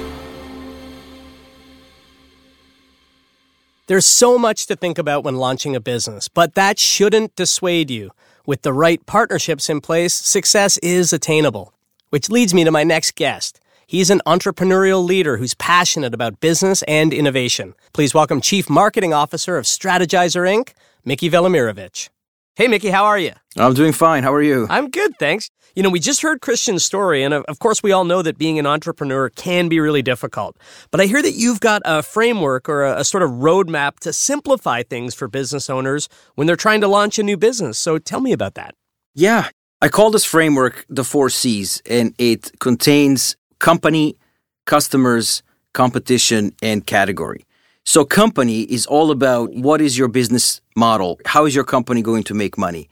There's 3.87 4.05
so 4.05 4.37
much 4.37 4.67
to 4.67 4.75
think 4.75 4.97
about 4.97 5.23
when 5.23 5.35
launching 5.35 5.75
a 5.75 5.81
business, 5.81 6.27
but 6.27 6.53
that 6.55 6.77
shouldn't 6.77 7.35
dissuade 7.35 7.89
you. 7.89 8.11
With 8.45 8.61
the 8.61 8.71
right 8.71 9.03
partnerships 9.05 9.69
in 9.69 9.81
place, 9.81 10.13
success 10.13 10.77
is 10.77 11.11
attainable. 11.11 11.73
Which 12.09 12.29
leads 12.29 12.53
me 12.53 12.63
to 12.63 12.71
my 12.71 12.85
next 12.85 13.15
guest. 13.15 13.59
He's 13.85 14.09
an 14.09 14.21
entrepreneurial 14.25 15.05
leader 15.05 15.35
who's 15.35 15.53
passionate 15.55 16.13
about 16.13 16.39
business 16.39 16.81
and 16.83 17.13
innovation. 17.13 17.73
Please 17.91 18.13
welcome 18.13 18.39
Chief 18.39 18.69
Marketing 18.69 19.13
Officer 19.13 19.57
of 19.57 19.65
Strategyzer 19.65 20.47
Inc., 20.47 20.73
Miki 21.03 21.29
Velemirovich. 21.29 22.07
Hey, 22.55 22.67
Mickey, 22.67 22.89
how 22.91 23.03
are 23.03 23.19
you? 23.19 23.33
I'm 23.57 23.73
doing 23.73 23.91
fine. 23.91 24.23
How 24.23 24.33
are 24.33 24.41
you? 24.41 24.67
I'm 24.69 24.89
good, 24.89 25.17
thanks. 25.19 25.49
You 25.75 25.83
know, 25.83 25.89
we 25.89 25.99
just 25.99 26.21
heard 26.21 26.39
Christian's 26.39 26.83
story, 26.83 27.23
and 27.23 27.33
uh, 27.33 27.43
of 27.49 27.59
course, 27.59 27.83
we 27.83 27.91
all 27.91 28.05
know 28.05 28.21
that 28.21 28.37
being 28.37 28.57
an 28.57 28.65
entrepreneur 28.65 29.29
can 29.29 29.67
be 29.67 29.81
really 29.81 30.01
difficult. 30.01 30.57
But 30.91 31.01
I 31.01 31.07
hear 31.07 31.21
that 31.21 31.33
you've 31.33 31.59
got 31.59 31.81
a 31.83 32.01
framework 32.01 32.69
or 32.69 32.85
a, 32.85 33.01
a 33.01 33.03
sort 33.03 33.21
of 33.21 33.31
roadmap 33.31 33.99
to 33.99 34.13
simplify 34.13 34.81
things 34.81 35.13
for 35.13 35.27
business 35.27 35.69
owners 35.69 36.07
when 36.35 36.47
they're 36.47 36.55
trying 36.55 36.79
to 36.81 36.87
launch 36.87 37.19
a 37.19 37.23
new 37.23 37.35
business. 37.37 37.77
So 37.77 37.99
tell 37.99 38.21
me 38.21 38.31
about 38.31 38.55
that. 38.55 38.75
Yeah, 39.13 39.49
I 39.79 39.89
call 39.89 40.09
this 40.09 40.25
framework 40.25 40.85
the 40.89 41.03
four 41.03 41.29
C's, 41.29 41.83
and 41.85 42.15
it 42.17 42.51
contains 42.59 43.35
company, 43.59 44.17
customers, 44.65 45.43
competition, 45.73 46.51
and 46.63 46.83
category. 46.83 47.45
So, 47.85 48.03
company 48.03 48.61
is 48.61 48.87
all 48.87 49.11
about 49.11 49.53
what 49.53 49.79
is 49.79 49.95
your 49.95 50.07
business 50.07 50.61
model? 50.75 51.19
How 51.27 51.45
is 51.45 51.53
your 51.53 51.63
company 51.63 52.01
going 52.01 52.23
to 52.23 52.33
make 52.33 52.57
money? 52.57 52.89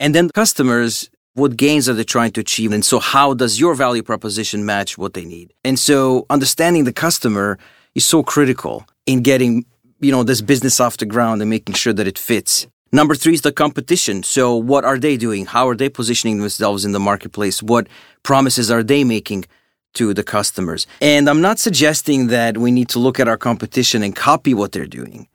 And 0.00 0.12
then 0.12 0.28
customers, 0.30 1.08
what 1.34 1.56
gains 1.56 1.88
are 1.88 1.94
they 1.94 2.02
trying 2.02 2.32
to 2.32 2.40
achieve? 2.40 2.72
And 2.72 2.84
so, 2.84 2.98
how 2.98 3.34
does 3.34 3.60
your 3.60 3.76
value 3.76 4.02
proposition 4.02 4.66
match 4.66 4.98
what 4.98 5.14
they 5.14 5.24
need? 5.24 5.54
And 5.62 5.78
so, 5.78 6.26
understanding 6.30 6.82
the 6.82 6.92
customer 6.92 7.58
is 7.94 8.04
so 8.04 8.24
critical 8.24 8.84
in 9.06 9.22
getting 9.22 9.66
you 10.00 10.10
know 10.10 10.24
this 10.24 10.40
business 10.40 10.80
off 10.80 10.96
the 10.96 11.06
ground 11.06 11.42
and 11.42 11.48
making 11.48 11.76
sure 11.76 11.92
that 11.92 12.08
it 12.08 12.18
fits 12.18 12.66
Number 12.94 13.16
three 13.16 13.34
is 13.34 13.40
the 13.40 13.50
competition. 13.50 14.22
So, 14.22 14.54
what 14.54 14.84
are 14.84 15.00
they 15.00 15.16
doing? 15.16 15.46
How 15.46 15.68
are 15.68 15.74
they 15.74 15.88
positioning 15.88 16.38
themselves 16.38 16.84
in 16.84 16.92
the 16.92 17.00
marketplace? 17.00 17.60
What 17.60 17.88
promises 18.22 18.70
are 18.70 18.84
they 18.84 19.02
making 19.02 19.46
to 19.94 20.14
the 20.14 20.22
customers? 20.22 20.86
And 21.00 21.28
I'm 21.28 21.40
not 21.40 21.58
suggesting 21.58 22.28
that 22.28 22.56
we 22.56 22.70
need 22.70 22.88
to 22.90 23.00
look 23.00 23.18
at 23.18 23.26
our 23.26 23.36
competition 23.36 24.04
and 24.04 24.14
copy 24.14 24.54
what 24.54 24.70
they're 24.70 24.86
doing. 24.86 25.26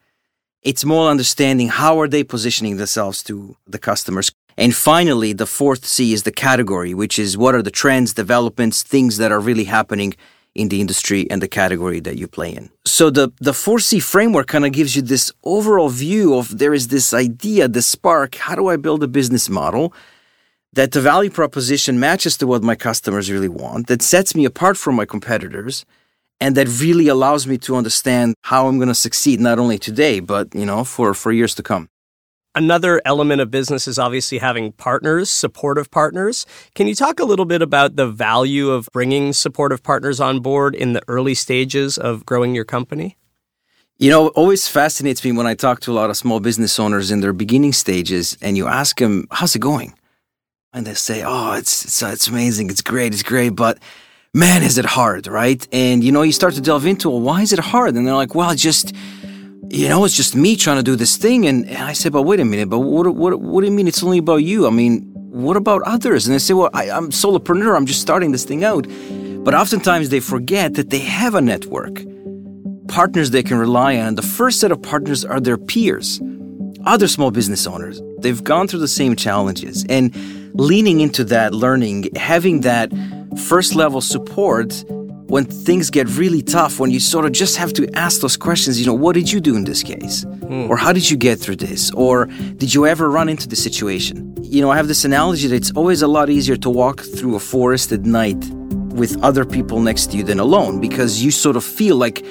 It's 0.61 0.85
more 0.85 1.09
understanding 1.09 1.67
how 1.67 1.99
are 1.99 2.07
they 2.07 2.23
positioning 2.23 2.77
themselves 2.77 3.21
to 3.23 3.57
the 3.67 3.77
customers. 3.77 4.31
And 4.55 4.73
finally, 4.73 5.33
the 5.33 5.45
fourth 5.45 5.85
C 5.85 6.13
is 6.13 6.23
the 6.23 6.31
category, 6.31 6.93
which 6.93 7.19
is 7.19 7.37
what 7.37 7.55
are 7.55 7.61
the 7.61 7.77
trends, 7.81 8.13
developments, 8.13 8.83
things 8.83 9.17
that 9.17 9.33
are 9.33 9.39
really 9.41 9.65
happening 9.65 10.13
in 10.59 10.69
the 10.69 10.79
industry 10.81 11.21
and 11.31 11.41
the 11.41 11.47
category 11.47 11.99
that 12.01 12.17
you 12.17 12.27
play 12.27 12.51
in. 12.59 12.69
So 12.85 13.09
the 13.09 13.31
the 13.49 13.55
4C 13.65 14.01
framework 14.13 14.47
kind 14.47 14.65
of 14.65 14.71
gives 14.79 14.95
you 14.95 15.01
this 15.01 15.31
overall 15.43 15.89
view 15.89 16.35
of 16.39 16.57
there 16.61 16.73
is 16.79 16.87
this 16.87 17.13
idea, 17.13 17.67
this 17.67 17.87
spark, 17.87 18.35
how 18.35 18.55
do 18.55 18.67
I 18.73 18.77
build 18.77 19.01
a 19.03 19.07
business 19.07 19.49
model 19.49 19.93
that 20.73 20.91
the 20.91 21.01
value 21.01 21.31
proposition 21.31 21.99
matches 21.99 22.37
to 22.37 22.45
what 22.45 22.61
my 22.63 22.75
customers 22.75 23.31
really 23.31 23.49
want, 23.49 23.87
that 23.87 24.01
sets 24.01 24.35
me 24.35 24.45
apart 24.45 24.77
from 24.77 24.95
my 24.95 25.05
competitors 25.05 25.85
and 26.41 26.55
that 26.55 26.67
really 26.81 27.07
allows 27.07 27.47
me 27.47 27.57
to 27.57 27.75
understand 27.75 28.35
how 28.43 28.67
I'm 28.67 28.77
going 28.77 28.93
to 28.95 29.01
succeed 29.07 29.39
not 29.39 29.59
only 29.59 29.77
today 29.77 30.19
but, 30.19 30.45
you 30.53 30.65
know, 30.65 30.83
for 30.83 31.13
for 31.13 31.31
years 31.31 31.55
to 31.55 31.63
come. 31.63 31.89
Another 32.55 32.99
element 33.05 33.41
of 33.41 33.51
business 33.51 33.87
is 33.87 33.99
obviously 33.99 34.39
having 34.39 34.71
partners, 34.71 35.29
supportive 35.29 35.91
partners. 35.91 36.47
Can 36.73 36.87
you 36.87 36.95
talk 36.95 37.19
a 37.19 37.23
little 37.23 37.45
bit 37.45 37.61
about 37.61 37.95
the 37.95 38.07
value 38.07 38.71
of 38.71 38.89
bringing 38.91 39.33
supportive 39.33 39.83
partners 39.83 40.19
on 40.19 40.39
board 40.39 40.73
in 40.73 40.93
the 40.93 41.03
early 41.07 41.35
stages 41.35 41.97
of 41.97 42.25
growing 42.25 42.55
your 42.55 42.65
company? 42.65 43.17
You 43.99 44.09
know, 44.09 44.29
always 44.29 44.67
fascinates 44.67 45.23
me 45.23 45.31
when 45.31 45.45
I 45.45 45.53
talk 45.53 45.81
to 45.81 45.91
a 45.91 45.93
lot 45.93 46.09
of 46.09 46.17
small 46.17 46.39
business 46.39 46.79
owners 46.79 47.11
in 47.11 47.19
their 47.19 47.33
beginning 47.33 47.73
stages 47.73 48.35
and 48.41 48.57
you 48.57 48.65
ask 48.65 48.97
them, 48.97 49.27
how's 49.29 49.55
it 49.55 49.59
going? 49.59 49.93
And 50.73 50.87
they 50.87 50.95
say, 50.95 51.21
oh, 51.23 51.53
it's, 51.53 51.85
it's, 51.85 52.01
it's 52.01 52.27
amazing. 52.27 52.71
It's 52.71 52.81
great. 52.81 53.13
It's 53.13 53.23
great. 53.23 53.49
But 53.49 53.77
man, 54.33 54.63
is 54.63 54.77
it 54.77 54.85
hard, 54.85 55.27
right? 55.27 55.67
And, 55.71 56.03
you 56.03 56.11
know, 56.11 56.23
you 56.23 56.31
start 56.31 56.55
to 56.55 56.61
delve 56.61 56.85
into, 56.85 57.09
well, 57.09 57.21
why 57.21 57.41
is 57.41 57.53
it 57.53 57.59
hard? 57.59 57.95
And 57.95 58.07
they're 58.07 58.15
like, 58.15 58.33
well, 58.33 58.55
just, 58.55 58.95
you 59.69 59.87
know, 59.87 60.03
it's 60.03 60.15
just 60.15 60.35
me 60.35 60.55
trying 60.55 60.77
to 60.77 60.83
do 60.83 60.95
this 60.95 61.15
thing. 61.15 61.45
And, 61.45 61.67
and 61.67 61.77
I 61.77 61.93
said, 61.93 62.11
but 62.11 62.23
wait 62.23 62.39
a 62.39 62.45
minute, 62.45 62.69
but 62.69 62.79
what, 62.79 63.15
what, 63.15 63.39
what 63.39 63.61
do 63.61 63.67
you 63.67 63.73
mean 63.73 63.87
it's 63.87 64.03
only 64.03 64.17
about 64.17 64.37
you? 64.37 64.65
I 64.65 64.71
mean, 64.71 65.01
what 65.13 65.57
about 65.57 65.83
others? 65.83 66.25
And 66.25 66.33
they 66.33 66.39
say, 66.39 66.55
well, 66.55 66.71
I, 66.73 66.89
I'm 66.89 67.11
solopreneur. 67.11 67.75
I'm 67.75 67.85
just 67.85 68.01
starting 68.01 68.31
this 68.31 68.43
thing 68.43 68.63
out. 68.63 68.87
But 69.43 69.53
oftentimes 69.53 70.09
they 70.09 70.19
forget 70.19 70.73
that 70.73 70.89
they 70.89 70.99
have 70.99 71.35
a 71.35 71.41
network, 71.41 72.01
partners 72.87 73.29
they 73.29 73.43
can 73.43 73.57
rely 73.57 73.95
on. 73.97 74.07
And 74.07 74.17
the 74.17 74.23
first 74.23 74.59
set 74.59 74.71
of 74.71 74.81
partners 74.81 75.23
are 75.23 75.39
their 75.39 75.57
peers, 75.57 76.19
other 76.85 77.07
small 77.07 77.29
business 77.29 77.67
owners. 77.67 78.01
They've 78.19 78.43
gone 78.43 78.67
through 78.67 78.79
the 78.79 78.87
same 78.87 79.15
challenges. 79.15 79.85
And 79.87 80.15
leaning 80.55 80.99
into 80.99 81.23
that 81.25 81.53
learning, 81.53 82.09
having 82.15 82.61
that 82.61 82.91
first 83.47 83.75
level 83.75 84.01
support 84.01 84.83
when 85.29 85.45
things 85.45 85.91
get 85.91 86.07
really 86.17 86.41
tough, 86.41 86.79
when 86.79 86.89
you 86.89 86.99
sort 86.99 87.23
of 87.23 87.31
just 87.31 87.55
have 87.55 87.71
to 87.73 87.87
ask 87.95 88.21
those 88.21 88.35
questions, 88.35 88.79
you 88.79 88.87
know, 88.87 88.95
what 88.95 89.13
did 89.13 89.31
you 89.31 89.39
do 89.39 89.55
in 89.55 89.63
this 89.63 89.83
case? 89.83 90.25
Mm. 90.25 90.67
Or 90.67 90.75
how 90.75 90.91
did 90.91 91.09
you 91.09 91.15
get 91.15 91.39
through 91.39 91.57
this? 91.57 91.91
Or 91.91 92.25
did 92.25 92.73
you 92.73 92.87
ever 92.87 93.11
run 93.11 93.29
into 93.29 93.47
the 93.47 93.55
situation? 93.55 94.35
You 94.41 94.61
know, 94.61 94.71
I 94.71 94.77
have 94.77 94.87
this 94.87 95.05
analogy 95.05 95.47
that 95.47 95.55
it's 95.55 95.71
always 95.71 96.01
a 96.01 96.07
lot 96.07 96.31
easier 96.31 96.57
to 96.57 96.69
walk 96.69 97.01
through 97.01 97.35
a 97.35 97.39
forest 97.39 97.91
at 97.91 98.01
night 98.01 98.43
with 98.99 99.21
other 99.23 99.45
people 99.45 99.79
next 99.81 100.09
to 100.11 100.17
you 100.17 100.23
than 100.23 100.39
alone 100.39 100.81
because 100.81 101.23
you 101.23 101.29
sort 101.29 101.55
of 101.55 101.63
feel 101.63 101.95
like 101.95 102.25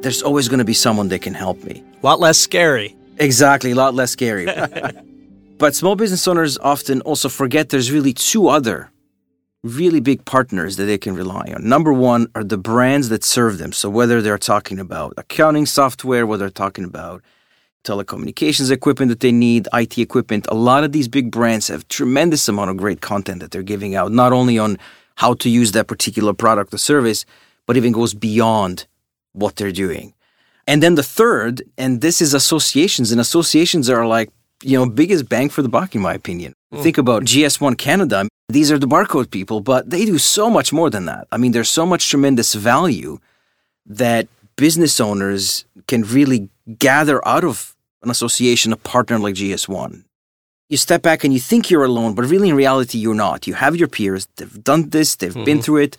there's 0.00 0.22
always 0.22 0.48
going 0.48 0.60
to 0.60 0.64
be 0.64 0.72
someone 0.72 1.08
that 1.08 1.20
can 1.20 1.34
help 1.34 1.62
me. 1.62 1.84
A 2.02 2.06
lot 2.06 2.20
less 2.20 2.38
scary. 2.38 2.96
Exactly, 3.18 3.72
a 3.72 3.74
lot 3.74 3.92
less 3.94 4.12
scary. 4.12 4.46
but 5.58 5.74
small 5.74 5.94
business 5.94 6.26
owners 6.26 6.56
often 6.56 7.02
also 7.02 7.28
forget 7.28 7.68
there's 7.68 7.92
really 7.92 8.14
two 8.14 8.48
other 8.48 8.90
really 9.62 10.00
big 10.00 10.24
partners 10.24 10.76
that 10.76 10.84
they 10.84 10.98
can 10.98 11.14
rely 11.14 11.52
on. 11.54 11.68
Number 11.68 11.92
one 11.92 12.28
are 12.34 12.44
the 12.44 12.58
brands 12.58 13.08
that 13.10 13.24
serve 13.24 13.58
them. 13.58 13.72
So 13.72 13.90
whether 13.90 14.22
they're 14.22 14.38
talking 14.38 14.78
about 14.78 15.14
accounting 15.16 15.66
software, 15.66 16.26
whether 16.26 16.44
they're 16.44 16.50
talking 16.50 16.84
about 16.84 17.22
telecommunications 17.84 18.70
equipment 18.70 19.10
that 19.10 19.20
they 19.20 19.32
need, 19.32 19.68
IT 19.72 19.98
equipment, 19.98 20.46
a 20.48 20.54
lot 20.54 20.84
of 20.84 20.92
these 20.92 21.08
big 21.08 21.30
brands 21.30 21.68
have 21.68 21.86
tremendous 21.88 22.48
amount 22.48 22.70
of 22.70 22.76
great 22.76 23.00
content 23.00 23.40
that 23.40 23.50
they're 23.50 23.62
giving 23.62 23.94
out, 23.94 24.12
not 24.12 24.32
only 24.32 24.58
on 24.58 24.78
how 25.16 25.34
to 25.34 25.50
use 25.50 25.72
that 25.72 25.86
particular 25.86 26.32
product 26.32 26.72
or 26.72 26.78
service, 26.78 27.26
but 27.66 27.76
even 27.76 27.92
goes 27.92 28.14
beyond 28.14 28.86
what 29.32 29.56
they're 29.56 29.72
doing. 29.72 30.14
And 30.66 30.82
then 30.82 30.94
the 30.94 31.02
third, 31.02 31.62
and 31.76 32.00
this 32.00 32.20
is 32.20 32.32
associations, 32.32 33.12
and 33.12 33.20
associations 33.20 33.90
are 33.90 34.06
like, 34.06 34.30
you 34.62 34.78
know, 34.78 34.88
biggest 34.88 35.28
bang 35.28 35.48
for 35.48 35.62
the 35.62 35.68
buck, 35.68 35.94
in 35.94 36.00
my 36.00 36.14
opinion. 36.14 36.54
Mm. 36.72 36.82
Think 36.82 36.98
about 36.98 37.24
GS1 37.24 37.78
Canada. 37.78 38.28
These 38.48 38.70
are 38.70 38.78
the 38.78 38.86
barcode 38.86 39.30
people, 39.30 39.60
but 39.60 39.90
they 39.90 40.04
do 40.04 40.18
so 40.18 40.50
much 40.50 40.72
more 40.72 40.90
than 40.90 41.06
that. 41.06 41.26
I 41.32 41.36
mean, 41.36 41.52
there's 41.52 41.70
so 41.70 41.86
much 41.86 42.08
tremendous 42.08 42.54
value 42.54 43.18
that 43.86 44.28
business 44.56 45.00
owners 45.00 45.64
can 45.86 46.02
really 46.02 46.48
gather 46.78 47.26
out 47.26 47.44
of 47.44 47.74
an 48.02 48.10
association, 48.10 48.72
a 48.72 48.76
partner 48.76 49.18
like 49.18 49.34
GS1. 49.34 50.04
You 50.68 50.76
step 50.76 51.02
back 51.02 51.24
and 51.24 51.32
you 51.34 51.40
think 51.40 51.70
you're 51.70 51.84
alone, 51.84 52.14
but 52.14 52.26
really 52.26 52.48
in 52.48 52.54
reality, 52.54 52.98
you're 52.98 53.14
not. 53.14 53.46
You 53.46 53.54
have 53.54 53.76
your 53.76 53.88
peers, 53.88 54.28
they've 54.36 54.62
done 54.62 54.90
this, 54.90 55.16
they've 55.16 55.32
mm-hmm. 55.32 55.44
been 55.44 55.62
through 55.62 55.78
it, 55.78 55.96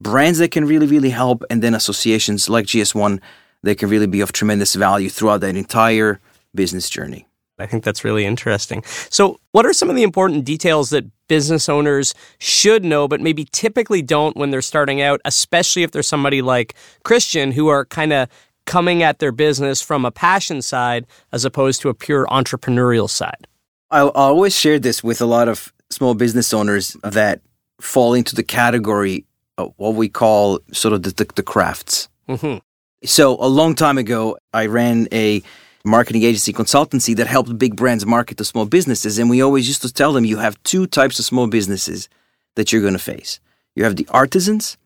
brands 0.00 0.38
that 0.38 0.50
can 0.50 0.64
really, 0.64 0.86
really 0.86 1.10
help, 1.10 1.44
and 1.50 1.62
then 1.62 1.74
associations 1.74 2.48
like 2.48 2.66
GS1 2.66 3.20
that 3.62 3.78
can 3.78 3.88
really 3.88 4.06
be 4.06 4.20
of 4.20 4.32
tremendous 4.32 4.74
value 4.74 5.08
throughout 5.08 5.40
that 5.42 5.56
entire 5.56 6.20
business 6.54 6.88
journey. 6.88 7.26
I 7.58 7.66
think 7.66 7.84
that's 7.84 8.04
really 8.04 8.24
interesting. 8.24 8.82
So, 9.10 9.40
what 9.52 9.66
are 9.66 9.72
some 9.72 9.90
of 9.90 9.96
the 9.96 10.02
important 10.02 10.44
details 10.44 10.90
that 10.90 11.04
business 11.28 11.68
owners 11.68 12.14
should 12.38 12.84
know, 12.84 13.06
but 13.06 13.20
maybe 13.20 13.46
typically 13.52 14.02
don't 14.02 14.36
when 14.36 14.50
they're 14.50 14.62
starting 14.62 15.00
out, 15.00 15.20
especially 15.24 15.82
if 15.82 15.92
there's 15.92 16.08
somebody 16.08 16.42
like 16.42 16.74
Christian 17.04 17.52
who 17.52 17.68
are 17.68 17.84
kind 17.84 18.12
of 18.12 18.28
coming 18.66 19.02
at 19.02 19.18
their 19.18 19.32
business 19.32 19.80
from 19.80 20.04
a 20.04 20.10
passion 20.10 20.60
side 20.60 21.06
as 21.32 21.44
opposed 21.44 21.80
to 21.82 21.88
a 21.88 21.94
pure 21.94 22.26
entrepreneurial 22.26 23.08
side? 23.08 23.46
I 23.90 24.00
always 24.00 24.54
share 24.54 24.78
this 24.78 25.02
with 25.02 25.20
a 25.20 25.26
lot 25.26 25.48
of 25.48 25.72
small 25.90 26.14
business 26.14 26.52
owners 26.52 26.96
that 27.02 27.40
fall 27.80 28.12
into 28.12 28.34
the 28.34 28.42
category 28.42 29.24
of 29.56 29.72
what 29.76 29.94
we 29.94 30.08
call 30.08 30.60
sort 30.72 30.92
of 30.92 31.02
the, 31.02 31.10
the, 31.10 31.26
the 31.36 31.42
crafts. 31.42 32.08
Mm-hmm. 32.28 32.58
So, 33.04 33.36
a 33.40 33.46
long 33.46 33.74
time 33.74 33.96
ago, 33.96 34.36
I 34.52 34.66
ran 34.66 35.08
a 35.12 35.42
marketing 35.84 36.22
agency 36.22 36.52
consultancy 36.52 37.16
that 37.16 37.26
helped 37.26 37.58
big 37.58 37.76
brands 37.76 38.04
market 38.04 38.36
to 38.38 38.44
small 38.44 38.66
businesses. 38.66 39.18
And 39.18 39.30
we 39.30 39.42
always 39.42 39.68
used 39.68 39.82
to 39.82 39.92
tell 39.92 40.12
them 40.12 40.24
you 40.24 40.38
have 40.38 40.62
two 40.62 40.86
types 40.86 41.18
of 41.18 41.24
small 41.24 41.46
businesses 41.46 42.08
that 42.56 42.72
you're 42.72 42.82
going 42.82 42.94
to 42.94 42.98
face 42.98 43.40
you 43.74 43.84
have 43.84 43.94
the 43.94 44.08
artisans, 44.10 44.76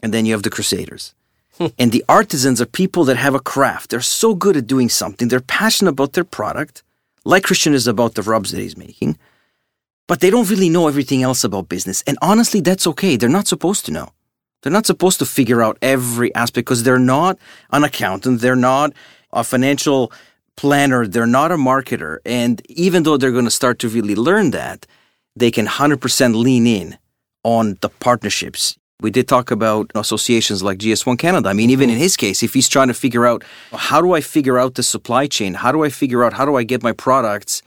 and 0.00 0.12
then 0.12 0.26
you 0.26 0.32
have 0.32 0.42
the 0.42 0.50
crusaders. 0.50 1.14
Hmm. 1.58 1.66
and 1.78 1.92
the 1.92 2.04
artisans 2.08 2.60
are 2.60 2.66
people 2.66 3.04
that 3.04 3.16
have 3.16 3.36
a 3.36 3.38
craft. 3.38 3.90
They're 3.90 4.00
so 4.00 4.34
good 4.34 4.56
at 4.56 4.66
doing 4.66 4.88
something, 4.88 5.28
they're 5.28 5.40
passionate 5.40 5.92
about 5.92 6.14
their 6.14 6.24
product, 6.24 6.82
like 7.24 7.44
Christian 7.44 7.74
is 7.74 7.86
about 7.86 8.14
the 8.14 8.22
rubs 8.22 8.50
that 8.50 8.60
he's 8.60 8.76
making, 8.76 9.16
but 10.08 10.18
they 10.18 10.30
don't 10.30 10.50
really 10.50 10.68
know 10.68 10.88
everything 10.88 11.22
else 11.22 11.44
about 11.44 11.68
business. 11.68 12.02
And 12.08 12.18
honestly, 12.20 12.60
that's 12.60 12.88
okay. 12.88 13.16
They're 13.16 13.28
not 13.28 13.46
supposed 13.46 13.86
to 13.86 13.92
know. 13.92 14.10
They're 14.62 14.72
not 14.72 14.86
supposed 14.86 15.20
to 15.20 15.26
figure 15.26 15.62
out 15.62 15.78
every 15.80 16.34
aspect 16.34 16.66
because 16.66 16.82
they're 16.82 16.98
not 16.98 17.38
an 17.70 17.84
accountant. 17.84 18.40
They're 18.40 18.56
not 18.56 18.92
a 19.34 19.44
financial 19.44 20.12
planner, 20.56 21.06
they're 21.06 21.26
not 21.26 21.52
a 21.52 21.56
marketer. 21.56 22.18
And 22.24 22.62
even 22.70 23.02
though 23.02 23.16
they're 23.16 23.32
going 23.32 23.44
to 23.44 23.50
start 23.50 23.78
to 23.80 23.88
really 23.88 24.14
learn 24.14 24.52
that, 24.52 24.86
they 25.36 25.50
can 25.50 25.66
100% 25.66 26.34
lean 26.34 26.66
in 26.66 26.96
on 27.42 27.76
the 27.80 27.88
partnerships. 27.88 28.78
We 29.00 29.10
did 29.10 29.26
talk 29.26 29.50
about 29.50 29.90
associations 29.94 30.62
like 30.62 30.78
GS1 30.78 31.18
Canada. 31.18 31.48
I 31.48 31.52
mean, 31.52 31.70
even 31.70 31.90
in 31.90 31.96
mm-hmm. 31.96 32.02
his 32.02 32.16
case, 32.16 32.42
if 32.42 32.54
he's 32.54 32.68
trying 32.68 32.88
to 32.88 32.94
figure 32.94 33.26
out 33.26 33.42
how 33.72 34.00
do 34.00 34.14
I 34.14 34.20
figure 34.20 34.58
out 34.58 34.76
the 34.76 34.82
supply 34.82 35.26
chain? 35.26 35.54
How 35.54 35.72
do 35.72 35.84
I 35.84 35.90
figure 35.90 36.24
out 36.24 36.32
how 36.32 36.44
do 36.44 36.54
I 36.54 36.62
get 36.62 36.82
my 36.82 36.92
products 36.92 37.60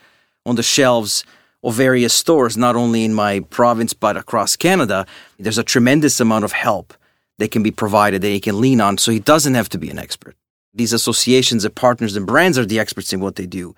on 0.46 0.56
the 0.56 0.64
shelves 0.64 1.26
of 1.64 1.76
various 1.76 2.14
stores, 2.14 2.56
not 2.56 2.78
only 2.78 3.04
in 3.04 3.14
my 3.14 3.42
province, 3.42 3.94
but 3.94 4.16
across 4.16 4.56
Canada? 4.56 5.06
There's 5.38 5.58
a 5.58 5.64
tremendous 5.64 6.20
amount 6.22 6.46
of 6.46 6.54
help 6.54 6.94
that 7.40 7.52
can 7.52 7.62
be 7.62 7.72
provided 7.72 8.22
that 8.22 8.30
he 8.30 8.40
can 8.40 8.60
lean 8.62 8.80
on 8.80 8.98
so 8.98 9.12
he 9.12 9.20
doesn't 9.20 9.54
have 9.54 9.70
to 9.70 9.78
be 9.78 9.90
an 9.90 10.00
expert 10.00 10.36
these 10.78 10.94
associations 10.94 11.66
of 11.66 11.76
partners 11.76 12.16
and 12.16 12.26
brands 12.26 12.58
are 12.58 12.66
the 12.66 12.80
experts 12.80 13.14
in 13.14 13.20
what 13.20 13.36
they 13.36 13.46
do 13.46 13.76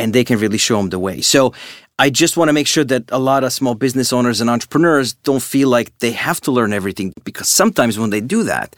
and 0.00 0.14
they 0.14 0.24
can 0.24 0.38
really 0.38 0.58
show 0.58 0.78
them 0.78 0.88
the 0.88 0.98
way. 0.98 1.20
So 1.20 1.52
I 1.98 2.08
just 2.08 2.36
want 2.36 2.48
to 2.48 2.52
make 2.54 2.66
sure 2.66 2.84
that 2.84 3.04
a 3.10 3.18
lot 3.18 3.44
of 3.44 3.52
small 3.52 3.74
business 3.74 4.12
owners 4.12 4.40
and 4.40 4.48
entrepreneurs 4.48 5.12
don't 5.12 5.42
feel 5.42 5.68
like 5.68 5.96
they 5.98 6.12
have 6.12 6.40
to 6.42 6.50
learn 6.50 6.72
everything 6.72 7.12
because 7.24 7.48
sometimes 7.48 7.98
when 7.98 8.08
they 8.08 8.22
do 8.22 8.42
that, 8.44 8.74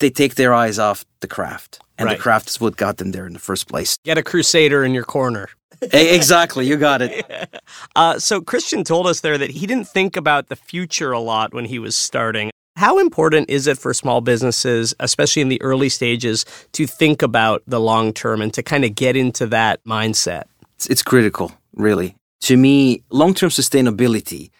they 0.00 0.08
take 0.08 0.36
their 0.36 0.54
eyes 0.54 0.78
off 0.78 1.04
the 1.20 1.28
craft. 1.28 1.80
And 1.98 2.06
right. 2.06 2.16
the 2.16 2.22
craft 2.22 2.48
is 2.48 2.60
what 2.60 2.76
got 2.76 2.96
them 2.96 3.12
there 3.12 3.26
in 3.26 3.34
the 3.34 3.38
first 3.38 3.68
place. 3.68 3.98
Get 4.04 4.18
a 4.18 4.22
crusader 4.22 4.82
in 4.82 4.94
your 4.94 5.04
corner. 5.04 5.48
exactly, 5.80 6.66
you 6.66 6.76
got 6.76 7.02
it. 7.02 7.24
Uh, 7.96 8.18
so 8.18 8.40
Christian 8.40 8.82
told 8.82 9.06
us 9.06 9.20
there 9.20 9.38
that 9.38 9.50
he 9.50 9.66
didn't 9.66 9.86
think 9.86 10.16
about 10.16 10.48
the 10.48 10.56
future 10.56 11.12
a 11.12 11.20
lot 11.20 11.54
when 11.54 11.64
he 11.64 11.78
was 11.78 11.94
starting. 11.94 12.50
How 12.76 12.98
important 12.98 13.50
is 13.50 13.66
it 13.66 13.78
for 13.78 13.94
small 13.94 14.20
businesses, 14.20 14.94
especially 14.98 15.42
in 15.42 15.48
the 15.48 15.62
early 15.62 15.88
stages, 15.88 16.44
to 16.72 16.86
think 16.86 17.22
about 17.22 17.62
the 17.66 17.80
long 17.80 18.12
term 18.12 18.42
and 18.42 18.52
to 18.54 18.62
kind 18.62 18.84
of 18.84 18.94
get 18.94 19.16
into 19.16 19.46
that 19.46 19.82
mindset? 19.84 20.44
It's, 20.76 20.86
it's 20.88 21.02
critical, 21.02 21.52
really. 21.76 22.16
To 22.42 22.56
me, 22.56 23.02
long 23.10 23.32
term 23.32 23.50
sustainability 23.50 24.50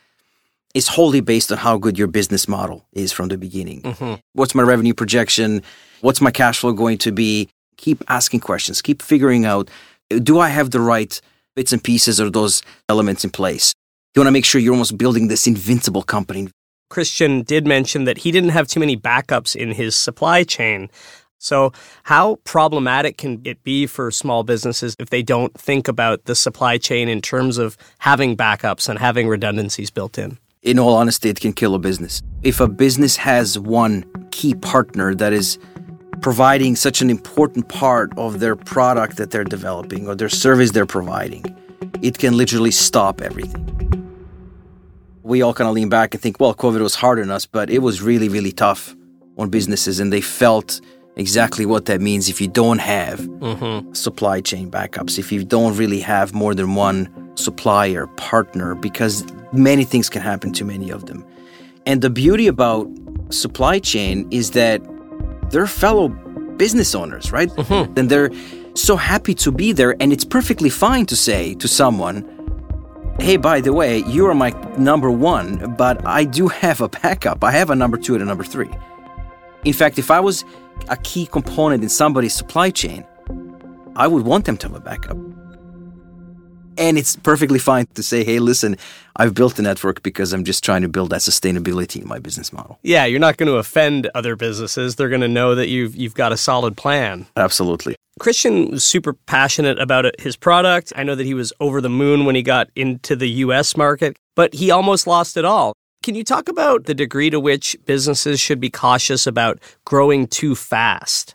is 0.75 0.89
wholly 0.89 1.21
based 1.21 1.51
on 1.51 1.59
how 1.59 1.77
good 1.77 1.99
your 1.99 2.09
business 2.09 2.47
model 2.49 2.85
is 2.93 3.13
from 3.13 3.29
the 3.29 3.39
beginning. 3.39 3.83
Mm-hmm. 3.83 4.15
What's 4.33 4.55
my 4.55 4.63
revenue 4.63 4.95
projection? 4.95 5.63
What's 6.01 6.21
my 6.21 6.31
cash 6.31 6.61
flow 6.61 6.73
going 6.73 6.99
to 6.99 7.13
be? 7.13 7.49
Keep 7.77 8.05
asking 8.09 8.41
questions, 8.41 8.81
keep 8.81 9.03
figuring 9.03 9.45
out 9.45 9.69
do 10.23 10.39
I 10.39 10.49
have 10.49 10.71
the 10.71 10.81
right 10.81 11.21
bits 11.57 11.73
and 11.73 11.83
pieces 11.83 12.21
or 12.21 12.31
those 12.31 12.63
elements 12.89 13.25
in 13.25 13.31
place? 13.31 13.75
You 14.15 14.21
want 14.21 14.29
to 14.29 14.33
make 14.33 14.45
sure 14.45 14.61
you're 14.61 14.73
almost 14.73 14.97
building 14.97 15.29
this 15.29 15.47
invincible 15.47 16.03
company. 16.03 16.49
Christian 16.95 17.43
did 17.43 17.67
mention 17.67 18.05
that 18.05 18.19
he 18.19 18.31
didn't 18.31 18.51
have 18.51 18.69
too 18.69 18.79
many 18.79 18.97
backups 18.97 19.57
in 19.57 19.73
his 19.73 19.97
supply 19.97 20.45
chain. 20.45 20.89
So, 21.39 21.73
how 22.05 22.37
problematic 22.45 23.19
can 23.19 23.43
it 23.45 23.65
be 23.65 23.89
for 23.89 24.13
small 24.13 24.45
businesses 24.45 24.95
if 25.01 25.11
they 25.11 25.21
don't 25.21 25.53
think 25.61 25.89
about 25.89 26.27
the 26.27 26.37
supply 26.37 26.79
chain 26.79 27.09
in 27.09 27.21
terms 27.21 27.59
of 27.59 27.77
having 27.99 28.37
backups 28.37 28.89
and 28.89 28.97
having 29.01 29.27
redundancies 29.27 29.91
built 29.91 30.19
in? 30.19 30.39
In 30.63 30.79
all 30.79 30.95
honesty, 30.95 31.29
it 31.29 31.41
can 31.41 31.53
kill 31.53 31.75
a 31.75 31.81
business. 31.81 32.23
If 32.45 32.61
a 32.61 32.69
business 32.69 33.17
has 33.17 33.59
one 33.59 34.05
key 34.31 34.55
partner 34.55 35.17
that 35.17 35.33
is 35.33 35.59
providing 36.23 36.77
such 36.77 37.03
an 37.03 37.11
important 37.11 37.69
part 37.69 38.17
of 38.17 38.39
their 38.39 38.55
product 38.55 39.17
that 39.17 39.33
they're 39.33 39.43
developing 39.43 40.07
or 40.07 40.15
their 40.15 40.29
service 40.29 40.71
they're 40.71 40.87
providing, 40.87 41.45
it 42.03 42.19
can 42.19 42.37
literally 42.37 42.71
stop 42.71 43.21
everything 43.21 43.75
we 45.25 45.41
all 45.41 45.55
kind 45.55 45.67
of 45.67 45.75
lean 45.75 45.89
back 45.89 46.15
and 46.15 46.23
think, 46.23 46.39
well, 46.39 46.55
COVID 46.55 46.81
was 46.81 46.95
hard 46.95 47.19
on 47.19 47.31
us, 47.31 47.47
but 47.47 47.71
it 47.71 47.81
was 47.81 48.03
really, 48.03 48.29
really 48.29 48.53
tough 48.53 48.95
on 49.39 49.49
businesses, 49.49 49.99
and 49.99 50.13
they 50.13 50.21
felt 50.21 50.81
exactly 51.17 51.65
what 51.65 51.87
that 51.87 52.01
means 52.01 52.29
if 52.29 52.41
you 52.41 52.47
don't 52.47 52.79
have 52.79 53.21
mm-hmm. 53.21 53.93
supply 53.95 54.41
chain 54.41 54.71
backups, 54.71 55.19
if 55.19 55.33
you 55.33 55.43
don't 55.43 55.77
really 55.77 56.01
have 56.01 56.35
more 56.35 56.55
than 56.55 56.75
one 56.75 57.09
supplier 57.37 58.07
partner, 58.17 58.75
because 58.75 59.25
many 59.53 59.85
things 59.85 60.11
can 60.11 60.21
happen 60.21 60.53
to 60.53 60.65
many 60.65 60.91
of 60.91 61.07
them. 61.07 61.25
And 61.87 62.03
the 62.03 62.11
beauty 62.11 62.47
about 62.47 62.89
supply 63.31 63.79
chain 63.79 64.29
is 64.31 64.51
that 64.51 64.83
they're 65.51 65.67
fellow 65.67 66.09
business 66.59 66.95
owners, 66.95 67.33
right? 67.33 67.49
Mm-hmm. 67.49 67.99
And 67.99 68.11
they're 68.11 68.31
so 68.75 68.97
happy 68.97 69.35
to 69.37 69.51
be 69.51 69.73
there, 69.73 69.97
and 70.01 70.13
it's 70.13 70.25
perfectly 70.25 70.69
fine 70.69 71.07
to 71.07 71.17
say 71.17 71.55
to 71.55 71.67
someone, 71.67 72.29
hey, 73.25 73.39
by 73.39 73.59
the 73.59 73.73
way, 73.73 74.01
you 74.01 74.27
are 74.27 74.35
my 74.35 74.51
number 74.77 75.11
one, 75.11 75.75
but 75.79 76.07
I 76.07 76.25
do 76.25 76.47
have 76.47 76.83
a 76.83 76.91
backup. 76.91 77.43
I 77.43 77.53
have 77.53 77.71
a 77.71 77.75
number 77.75 77.97
two 77.97 78.13
and 78.13 78.23
a 78.23 78.27
number 78.27 78.45
three. 78.45 78.69
In 79.65 79.73
fact, 79.73 79.99
if 79.99 80.11
I 80.11 80.21
was 80.21 80.45
a 80.91 80.99
key 80.99 81.25
component 81.25 81.83
in 81.83 81.89
somebody's 81.89 82.35
supply 82.35 82.69
chain, 82.69 83.07
I 83.97 84.09
would 84.09 84.27
want 84.27 84.45
them 84.45 84.59
to 84.59 84.69
have 84.69 84.77
a 84.77 84.81
backup. 84.81 85.17
And 86.77 86.99
it's 86.99 87.17
perfectly 87.17 87.59
fine 87.59 87.87
to 87.95 88.03
say, 88.03 88.25
hey, 88.25 88.39
listen, 88.39 88.77
I've 89.17 89.35
built 89.35 89.59
a 89.59 89.63
network 89.63 90.03
because 90.03 90.33
I'm 90.33 90.45
just 90.45 90.65
trying 90.65 90.83
to 90.83 90.89
build 90.89 91.11
that 91.11 91.21
sustainability 91.21 92.03
in 92.03 92.09
my 92.09 92.19
business 92.19 92.53
model. 92.53 92.79
Yeah, 92.83 93.05
you're 93.05 93.21
not 93.21 93.37
going 93.37 93.49
to 93.49 93.57
offend 93.57 94.11
other 94.15 94.37
businesses. 94.37 94.97
They're 94.97 95.09
going 95.09 95.21
to 95.21 95.29
know 95.29 95.55
that 95.55 95.69
you've 95.69 95.95
you've 95.95 96.15
got 96.15 96.33
a 96.33 96.37
solid 96.37 96.77
plan. 96.77 97.27
Absolutely. 97.37 97.97
Christian 98.21 98.71
was 98.71 98.85
super 98.85 99.13
passionate 99.13 99.79
about 99.81 100.21
his 100.21 100.37
product. 100.37 100.93
I 100.95 101.03
know 101.03 101.15
that 101.15 101.27
he 101.27 101.35
was 101.35 101.53
over 101.59 101.81
the 101.81 101.89
moon 101.89 102.25
when 102.25 102.35
he 102.35 102.43
got 102.43 102.71
into 102.77 103.17
the 103.17 103.29
US 103.29 103.77
market, 103.77 104.17
but 104.37 104.55
he 104.55 104.71
almost 104.71 105.07
lost 105.07 105.37
it 105.37 105.45
all. 105.45 105.75
Can 106.03 106.15
you 106.15 106.23
talk 106.23 106.49
about 106.49 106.85
the 106.85 106.95
degree 106.95 107.31
to 107.31 107.41
which 107.41 107.77
businesses 107.87 108.39
should 108.39 108.61
be 108.61 108.71
cautious 108.71 109.27
about 109.27 109.59
growing 109.85 110.27
too 110.27 110.55
fast? 110.55 111.35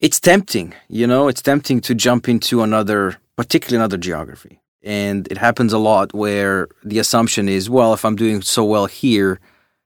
It's 0.00 0.18
tempting, 0.18 0.74
you 0.88 1.06
know, 1.06 1.28
it's 1.28 1.42
tempting 1.42 1.82
to 1.82 1.94
jump 1.94 2.28
into 2.28 2.62
another, 2.62 3.18
particularly 3.36 3.76
another 3.76 3.98
geography. 3.98 4.59
And 4.82 5.28
it 5.30 5.38
happens 5.38 5.72
a 5.72 5.78
lot 5.78 6.14
where 6.14 6.68
the 6.82 6.98
assumption 6.98 7.48
is, 7.48 7.68
well, 7.68 7.92
if 7.92 8.04
I'm 8.04 8.16
doing 8.16 8.42
so 8.42 8.64
well 8.64 8.86
here 8.86 9.38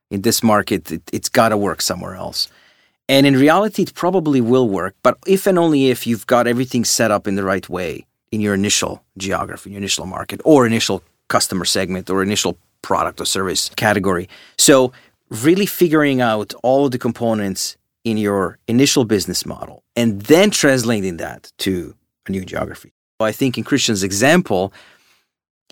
in 0.09 0.21
this 0.21 0.41
market, 0.41 0.91
it, 0.91 1.01
it's 1.11 1.29
got 1.29 1.49
to 1.49 1.57
work 1.57 1.81
somewhere 1.81 2.15
else. 2.15 2.47
And 3.07 3.27
in 3.27 3.35
reality, 3.35 3.83
it 3.83 3.93
probably 3.93 4.41
will 4.41 4.67
work, 4.67 4.95
but 5.03 5.17
if 5.27 5.45
and 5.45 5.59
only 5.59 5.89
if 5.89 6.07
you've 6.07 6.25
got 6.25 6.47
everything 6.47 6.83
set 6.85 7.11
up 7.11 7.27
in 7.27 7.35
the 7.35 7.43
right 7.43 7.67
way 7.69 8.05
in 8.31 8.41
your 8.41 8.55
initial 8.55 9.03
geography, 9.17 9.71
your 9.71 9.77
initial 9.77 10.05
market, 10.05 10.41
or 10.43 10.65
initial 10.65 11.03
customer 11.27 11.65
segment, 11.65 12.09
or 12.09 12.23
initial 12.23 12.57
product 12.81 13.21
or 13.21 13.25
service 13.25 13.69
category. 13.75 14.27
So, 14.57 14.91
really 15.29 15.65
figuring 15.65 16.21
out 16.21 16.53
all 16.63 16.85
of 16.85 16.91
the 16.91 16.97
components 16.97 17.77
in 18.03 18.17
your 18.17 18.57
initial 18.67 19.05
business 19.05 19.45
model 19.45 19.83
and 19.95 20.21
then 20.23 20.51
translating 20.51 21.17
that 21.17 21.51
to 21.57 21.95
a 22.27 22.31
new 22.31 22.45
geography. 22.45 22.94
I 23.23 23.31
think 23.31 23.57
in 23.57 23.63
Christian's 23.63 24.03
example, 24.03 24.73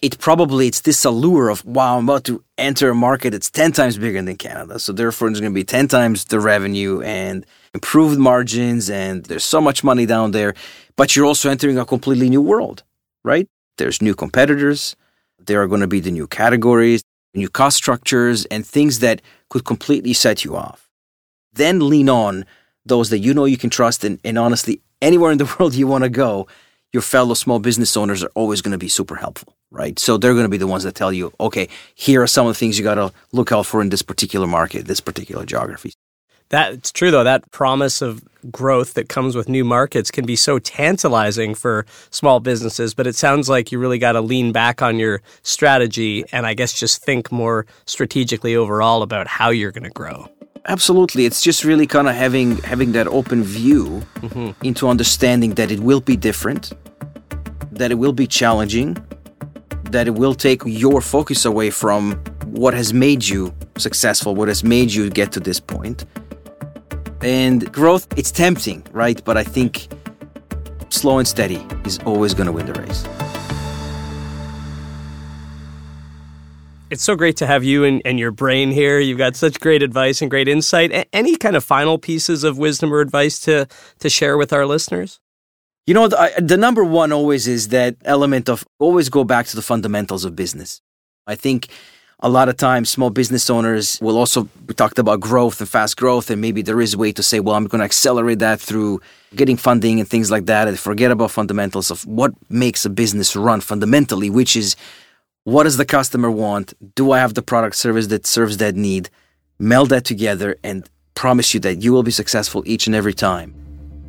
it 0.02 0.18
probably 0.20 0.68
it's 0.68 0.82
this 0.82 1.04
allure 1.06 1.50
of 1.50 1.64
wow, 1.66 1.98
I'm 1.98 2.06
about 2.06 2.24
to 2.26 2.44
enter 2.58 2.90
a 2.90 2.96
market 2.96 3.32
that's 3.32 3.50
ten 3.50 3.72
times 3.72 3.98
bigger 3.98 4.22
than 4.22 4.38
Canada, 4.38 4.80
so 4.80 4.94
therefore 4.94 5.30
it's 5.30 5.40
going 5.40 5.52
to 5.52 5.56
be 5.56 5.64
ten 5.64 5.88
times 5.88 6.26
the 6.26 6.40
revenue 6.40 7.02
and 7.02 7.46
improved 7.74 8.18
margins, 8.18 8.90
and 8.90 9.26
there's 9.26 9.44
so 9.44 9.60
much 9.60 9.84
money 9.84 10.06
down 10.06 10.32
there. 10.32 10.54
But 10.96 11.16
you're 11.16 11.26
also 11.26 11.50
entering 11.50 11.78
a 11.78 11.86
completely 11.86 12.30
new 12.30 12.42
world, 12.42 12.84
right? 13.24 13.48
There's 13.78 14.02
new 14.02 14.16
competitors. 14.16 14.96
There 15.40 15.62
are 15.62 15.68
going 15.68 15.82
to 15.82 15.88
be 15.88 16.00
the 16.00 16.12
new 16.12 16.28
categories, 16.28 17.04
new 17.34 17.50
cost 17.50 17.78
structures, 17.78 18.46
and 18.46 18.66
things 18.66 19.00
that 19.00 19.22
could 19.50 19.66
completely 19.66 20.14
set 20.14 20.46
you 20.46 20.56
off. 20.56 20.90
Then 21.54 21.90
lean 21.90 22.10
on 22.10 22.46
those 22.86 23.10
that 23.10 23.20
you 23.20 23.34
know 23.34 23.46
you 23.46 23.58
can 23.58 23.70
trust, 23.70 24.04
and, 24.04 24.20
and 24.24 24.38
honestly, 24.38 24.82
anywhere 25.02 25.32
in 25.32 25.38
the 25.38 25.56
world 25.60 25.74
you 25.74 25.88
want 25.88 26.04
to 26.04 26.10
go, 26.10 26.48
your 26.94 27.02
fellow 27.02 27.34
small 27.34 27.60
business 27.60 27.98
owners 27.98 28.24
are 28.24 28.32
always 28.36 28.62
going 28.62 28.72
to 28.72 28.78
be 28.78 28.88
super 28.88 29.16
helpful 29.16 29.56
right? 29.74 29.98
So 30.00 30.18
they're 30.18 30.34
going 30.34 30.46
to 30.46 30.50
be 30.50 30.58
the 30.58 30.68
ones 30.68 30.84
that 30.84 30.96
tell 30.96 31.12
you, 31.12 31.34
okay, 31.40 31.68
here 31.96 32.22
are 32.22 32.28
some 32.28 32.48
of 32.48 32.54
the 32.54 32.60
things 32.60 32.78
you 32.78 32.84
got 32.84 32.96
to 32.96 33.12
look 33.34 33.52
out 33.52 33.66
for 33.66 33.82
in 33.82 33.90
this 33.90 34.04
particular 34.04 34.48
market, 34.48 34.86
this 34.86 35.02
particular 35.02 35.46
geography. 35.46 35.94
That's 36.50 36.92
true, 36.92 37.10
though. 37.10 37.24
That 37.24 37.50
promise 37.52 38.02
of 38.02 38.24
growth 38.52 38.94
that 38.94 39.10
comes 39.10 39.36
with 39.36 39.50
new 39.50 39.64
markets 39.64 40.12
can 40.12 40.26
be 40.26 40.36
so 40.36 40.60
tantalizing 40.60 41.56
for 41.56 41.86
small 42.12 42.40
businesses, 42.40 42.94
but 42.94 43.08
it 43.08 43.16
sounds 43.16 43.50
like 43.50 43.72
you 43.72 43.80
really 43.80 43.98
got 43.98 44.12
to 44.12 44.22
lean 44.22 44.52
back 44.52 44.82
on 44.82 45.00
your 45.00 45.22
strategy 45.42 46.24
and 46.32 46.46
I 46.46 46.54
guess 46.54 46.74
just 46.74 47.04
think 47.04 47.32
more 47.32 47.66
strategically 47.86 48.56
overall 48.56 49.02
about 49.02 49.28
how 49.28 49.50
you're 49.50 49.72
going 49.72 49.86
to 49.86 49.90
grow. 49.90 50.30
Absolutely. 50.68 51.26
It's 51.26 51.42
just 51.42 51.66
really 51.66 51.86
kind 51.86 52.08
of 52.08 52.16
having 52.16 52.58
having 52.60 52.94
that 52.94 53.08
open 53.08 53.44
view 53.44 54.02
mm-hmm. 54.22 54.52
into 54.66 54.88
understanding 54.88 55.56
that 55.56 55.72
it 55.72 55.82
will 55.82 56.00
be 56.00 56.16
different, 56.16 56.72
that 57.72 57.92
it 57.92 57.96
will 57.96 58.14
be 58.14 58.28
challenging, 58.28 58.96
that 59.92 60.08
it 60.08 60.16
will 60.16 60.34
take 60.34 60.62
your 60.66 61.02
focus 61.02 61.44
away 61.44 61.70
from 61.70 62.14
what 62.46 62.74
has 62.74 62.94
made 62.94 63.26
you 63.26 63.54
successful, 63.78 64.36
what 64.36 64.48
has 64.48 64.64
made 64.64 64.94
you 64.94 65.10
get 65.10 65.34
to 65.34 65.40
this 65.40 65.60
point. 65.60 66.06
And 67.22 67.72
growth, 67.72 68.08
it's 68.18 68.32
tempting, 68.32 68.86
right? 68.92 69.24
But 69.26 69.38
I 69.38 69.44
think 69.44 69.88
slow 70.90 71.20
and 71.20 71.28
steady 71.28 71.66
is 71.86 72.00
always 72.00 72.34
going 72.34 72.48
to 72.48 72.54
win 72.54 72.68
the 72.68 72.74
race. 72.74 73.04
It's 76.94 77.04
so 77.04 77.16
great 77.16 77.38
to 77.38 77.48
have 77.48 77.64
you 77.64 77.86
and, 77.86 78.04
and, 78.06 78.20
your 78.20 78.30
brain 78.30 78.70
here. 78.70 79.00
You've 79.00 79.18
got 79.18 79.36
such 79.36 79.60
great 79.60 79.82
advice 79.82 80.22
and 80.22 80.30
great 80.30 80.48
insight. 80.48 80.92
A- 80.92 81.08
any 81.12 81.36
kind 81.38 81.56
of 81.56 81.64
final 81.64 81.98
pieces 81.98 82.44
of 82.44 82.60
wisdom 82.60 82.94
or 82.94 83.02
advice 83.02 83.40
to, 83.42 83.68
to 83.98 84.10
share 84.12 84.38
with 84.38 84.54
our 84.54 84.68
listeners? 84.68 85.20
You 85.88 85.96
know, 85.96 86.08
the, 86.08 86.32
the 86.38 86.56
number 86.56 86.84
one 86.84 87.12
always 87.12 87.48
is 87.48 87.70
that 87.70 87.96
element 88.06 88.48
of 88.48 88.64
always 88.78 89.10
go 89.10 89.24
back 89.24 89.48
to 89.48 89.56
the 89.56 89.64
fundamentals 89.64 90.24
of 90.24 90.36
business. 90.36 90.82
I 91.26 91.34
think 91.34 91.70
a 92.20 92.30
lot 92.30 92.48
of 92.48 92.58
times 92.58 92.92
small 92.92 93.10
business 93.10 93.50
owners 93.50 94.00
will 94.00 94.16
also 94.16 94.48
we 94.68 94.76
talked 94.76 95.00
about 95.00 95.20
growth 95.20 95.60
and 95.62 95.68
fast 95.68 95.98
growth 95.98 96.30
and 96.30 96.40
maybe 96.40 96.62
there 96.62 96.80
is 96.80 96.94
a 96.94 96.98
way 96.98 97.12
to 97.12 97.22
say 97.22 97.40
well 97.42 97.54
i'm 97.56 97.66
going 97.68 97.80
to 97.80 97.86
accelerate 97.86 98.40
that 98.40 98.62
through 98.62 99.02
getting 99.36 99.58
funding 99.58 100.00
and 100.00 100.08
things 100.08 100.32
like 100.32 100.46
that 100.46 100.70
and 100.70 100.80
forget 100.80 101.12
about 101.12 101.32
fundamentals 101.32 101.92
of 101.92 102.06
what 102.06 102.32
makes 102.50 102.86
a 102.86 102.90
business 102.90 103.36
run 103.36 103.60
fundamentally 103.60 104.30
which 104.30 104.56
is 104.56 104.78
what 105.44 105.64
does 105.64 105.78
the 105.78 105.86
customer 105.86 106.32
want 106.32 106.74
do 106.96 107.12
i 107.12 107.20
have 107.20 107.34
the 107.34 107.42
product 107.42 107.76
service 107.76 108.08
that 108.08 108.26
serves 108.26 108.58
that 108.58 108.76
need 108.76 109.10
meld 109.60 109.90
that 109.90 110.04
together 110.04 110.56
and 110.64 110.90
promise 111.16 111.54
you 111.54 111.60
that 111.60 111.84
you 111.84 111.92
will 111.92 112.04
be 112.04 112.12
successful 112.12 112.64
each 112.66 112.88
and 112.88 112.96
every 112.96 113.14
time 113.14 113.54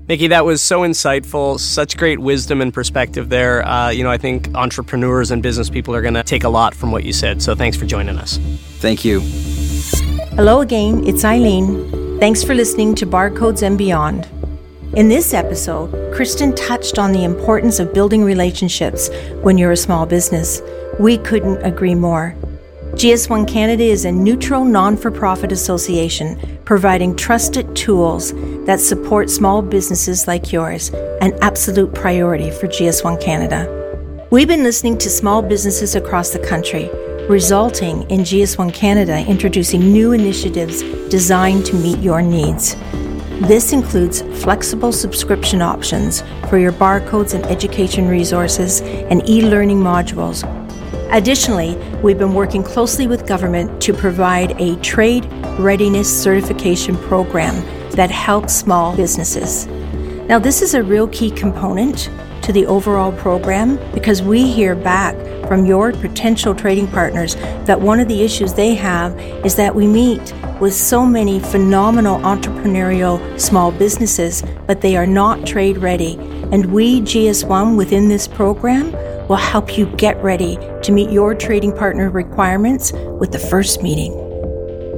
Miki, 0.07 0.27
that 0.27 0.44
was 0.44 0.61
so 0.61 0.83
insightful. 0.83 1.59
Such 1.59 1.97
great 1.97 2.18
wisdom 2.18 2.61
and 2.61 2.75
perspective 2.75 3.31
there. 3.31 3.66
Uh, 3.66 3.88
you 3.88 4.05
know, 4.05 4.11
I 4.11 4.18
think 4.18 4.55
entrepreneurs 4.55 5.31
and 5.31 5.42
business 5.42 5.70
people 5.70 5.94
are 5.94 6.03
going 6.03 6.12
to 6.12 6.23
take 6.23 6.44
a 6.44 6.49
lot 6.51 6.75
from 6.75 6.92
what 6.92 7.05
you 7.05 7.12
said. 7.14 7.40
So 7.40 7.55
thanks 7.55 7.75
for 7.75 7.87
joining 7.87 8.18
us. 8.18 8.37
Thank 8.81 9.03
you. 9.03 9.20
Hello 10.37 10.61
again. 10.61 11.07
It's 11.07 11.25
Eileen. 11.25 12.20
Thanks 12.20 12.44
for 12.44 12.55
listening 12.55 12.94
to 12.97 13.07
Barcodes 13.07 13.62
and 13.62 13.79
Beyond. 13.79 14.29
In 14.94 15.09
this 15.09 15.33
episode, 15.33 16.14
Christian 16.14 16.55
touched 16.55 16.99
on 16.99 17.12
the 17.12 17.25
importance 17.25 17.79
of 17.79 17.94
building 17.94 18.23
relationships 18.23 19.09
when 19.40 19.57
you're 19.57 19.73
a 19.73 19.77
small 19.77 20.05
business. 20.05 20.61
We 20.98 21.18
couldn't 21.18 21.61
agree 21.62 21.96
more. 21.96 22.37
GS1 22.92 23.48
Canada 23.48 23.83
is 23.83 24.04
a 24.04 24.12
neutral, 24.12 24.64
non 24.64 24.96
for 24.96 25.11
profit 25.11 25.50
association 25.50 26.61
providing 26.64 27.16
trusted 27.16 27.74
tools 27.74 28.33
that 28.64 28.78
support 28.78 29.28
small 29.28 29.61
businesses 29.61 30.28
like 30.28 30.52
yours, 30.52 30.90
an 31.20 31.37
absolute 31.42 31.92
priority 31.94 32.50
for 32.52 32.68
GS1 32.68 33.20
Canada. 33.20 33.68
We've 34.30 34.46
been 34.46 34.62
listening 34.62 34.96
to 34.98 35.11
small 35.11 35.42
businesses 35.42 35.96
across 35.96 36.30
the 36.30 36.38
country, 36.38 36.88
resulting 37.28 38.09
in 38.09 38.20
GS1 38.20 38.72
Canada 38.72 39.18
introducing 39.26 39.80
new 39.92 40.12
initiatives 40.12 40.83
designed 41.09 41.66
to 41.66 41.74
meet 41.74 41.98
your 41.98 42.22
needs. 42.22 42.76
This 43.48 43.72
includes 43.72 44.22
flexible 44.44 44.92
subscription 44.92 45.61
options 45.61 46.22
for 46.48 46.57
your 46.57 46.72
barcodes 46.72 47.35
and 47.35 47.44
education 47.46 48.07
resources 48.07 48.80
and 48.80 49.28
e 49.28 49.42
learning 49.42 49.80
modules 49.80 50.44
Additionally, 51.14 51.77
we've 52.03 52.18
been 52.18 52.35
working 52.35 52.64
closely 52.64 53.07
with 53.07 53.24
government 53.24 53.81
to 53.81 53.94
provide 53.94 54.61
a 54.61 54.74
trade 54.81 55.24
readiness 55.61 56.11
certification 56.11 56.96
program 56.96 57.55
that 57.90 58.11
helps 58.11 58.53
small 58.53 58.96
businesses. 58.96 59.68
Now, 60.27 60.40
this 60.40 60.61
is 60.61 60.74
a 60.74 60.83
real 60.83 61.07
key 61.07 61.31
component 61.31 62.11
to 62.42 62.53
the 62.53 62.66
overall 62.66 63.12
program 63.12 63.79
because 63.94 64.22
we 64.22 64.50
hear 64.50 64.74
back 64.74 65.14
from 65.46 65.64
your 65.64 65.92
potential 65.92 66.53
trading 66.53 66.88
partners 66.88 67.37
that 67.64 67.81
one 67.81 68.00
of 68.00 68.09
the 68.09 68.22
issues 68.24 68.53
they 68.53 68.74
have 68.74 69.16
is 69.46 69.55
that 69.55 69.72
we 69.72 69.87
meet 69.87 70.35
with 70.61 70.74
so 70.74 71.07
many 71.07 71.38
phenomenal 71.38 72.18
entrepreneurial 72.22 73.38
small 73.38 73.70
businesses, 73.70 74.42
but 74.66 74.81
they 74.81 74.96
are 74.96 75.07
not 75.07 75.46
trade 75.46 75.79
ready. 75.79 76.16
And 76.50 76.72
we, 76.72 77.03
GS1, 77.03 77.77
within 77.77 78.09
this 78.09 78.27
program, 78.27 78.92
will 79.28 79.37
help 79.37 79.76
you 79.76 79.87
get 79.96 80.22
ready 80.22 80.58
to 80.82 80.92
meet 80.92 81.10
your 81.10 81.34
trading 81.34 81.72
partner 81.72 82.10
requirements 82.10 82.92
with 82.92 83.32
the 83.32 83.38
first 83.38 83.82
meeting. 83.82 84.12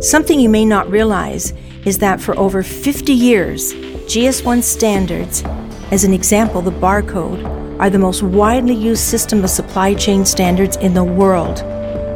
Something 0.01 0.39
you 0.39 0.49
may 0.49 0.65
not 0.65 0.91
realize 0.91 1.53
is 1.85 1.99
that 1.99 2.21
for 2.21 2.39
over 2.39 2.63
50 2.63 3.13
years, 3.13 3.73
GS1 3.73 4.63
standards, 4.63 5.43
as 5.91 6.05
an 6.05 6.13
example, 6.13 6.61
the 6.61 6.71
barcode, 6.71 7.45
are 7.81 7.91
the 7.91 7.99
most 7.99 8.23
widely 8.23 8.75
used 8.75 9.03
system 9.03 9.45
of 9.45 9.51
supply 9.51 9.95
chain 9.95 10.25
standards 10.25 10.77
in 10.77 10.95
the 10.95 11.05
world. 11.05 11.63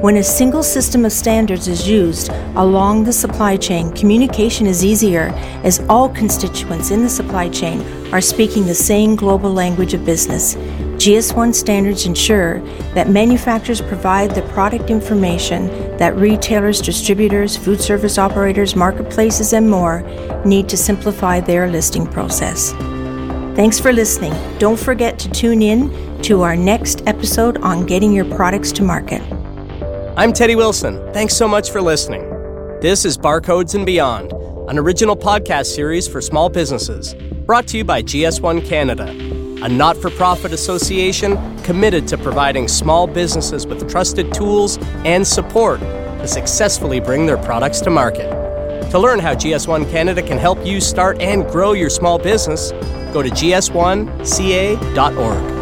When 0.03 0.17
a 0.17 0.23
single 0.23 0.63
system 0.63 1.05
of 1.05 1.13
standards 1.13 1.69
is 1.69 1.87
used 1.87 2.31
along 2.57 3.05
the 3.05 3.13
supply 3.13 3.59
chain, 3.59 3.93
communication 3.93 4.67
is 4.67 4.83
easier 4.83 5.29
as 5.63 5.81
all 5.91 6.09
constituents 6.09 6.91
in 6.91 7.03
the 7.03 7.09
supply 7.09 7.51
chain 7.51 7.83
are 8.13 8.23
speaking 8.23 8.67
the 8.67 8.75
same 8.75 9.15
global 9.15 9.53
language 9.53 9.93
of 9.93 10.05
business. 10.07 10.57
GS1 11.01 11.55
standards 11.55 12.05
ensure 12.05 12.61
that 12.93 13.09
manufacturers 13.09 13.81
provide 13.81 14.35
the 14.35 14.43
product 14.53 14.91
information 14.91 15.67
that 15.97 16.15
retailers, 16.15 16.83
distributors, 16.83 17.57
food 17.57 17.81
service 17.81 18.19
operators, 18.19 18.77
marketplaces, 18.77 19.55
and 19.55 19.71
more 19.71 20.03
need 20.45 20.69
to 20.69 20.77
simplify 20.77 21.41
their 21.41 21.71
listing 21.71 22.07
process. 22.07 22.73
Thanks 23.57 23.81
for 23.81 23.95
listening. 23.95 24.35
Don't 24.59 24.79
forget 24.79 25.19
to 25.21 25.31
tune 25.31 25.63
in 25.63 26.21
to 26.21 26.43
our 26.43 26.55
next 26.55 27.03
episode 27.07 27.57
on 27.63 27.87
getting 27.87 28.13
your 28.13 28.27
products 28.27 28.71
to 28.73 28.83
market. 28.83 29.23
I'm 30.19 30.35
Teddy 30.35 30.55
Wilson. 30.55 31.01
Thanks 31.15 31.35
so 31.35 31.49
much 31.49 31.71
for 31.71 31.81
listening. 31.81 32.29
This 32.83 33.07
is 33.07 33.17
Barcodes 33.17 33.75
and 33.75 33.87
Beyond, 33.87 34.35
an 34.69 34.79
original 34.79 35.17
podcast 35.17 35.75
series 35.75 36.07
for 36.07 36.21
small 36.21 36.51
businesses, 36.51 37.15
brought 37.47 37.67
to 37.69 37.79
you 37.79 37.85
by 37.85 38.03
GS1 38.03 38.67
Canada, 38.67 39.40
a 39.63 39.69
not 39.69 39.97
for 39.97 40.11
profit 40.11 40.53
association 40.53 41.37
committed 41.63 42.07
to 42.09 42.19
providing 42.19 42.69
small 42.69 43.07
businesses 43.07 43.67
with 43.67 43.91
trusted 43.91 44.33
tools 44.33 44.79
and 45.05 45.27
support 45.27 45.81
to 45.81 46.27
successfully 46.27 47.01
bring 47.01 47.27
their 47.27 47.39
products 47.39 47.81
to 47.81 47.91
market. 47.91 48.29
To 48.91 48.99
learn 48.99 49.21
how 49.21 49.35
GS1 49.35 49.91
Canada 49.91 50.23
can 50.23 50.39
help 50.39 50.65
you 50.67 50.81
start 50.81 51.21
and 51.21 51.47
grow 51.47 51.73
your 51.73 51.91
small 51.91 52.19
business, 52.19 52.73
go 53.13 53.23
to 53.23 53.31
gs1ca.org. 53.31 55.60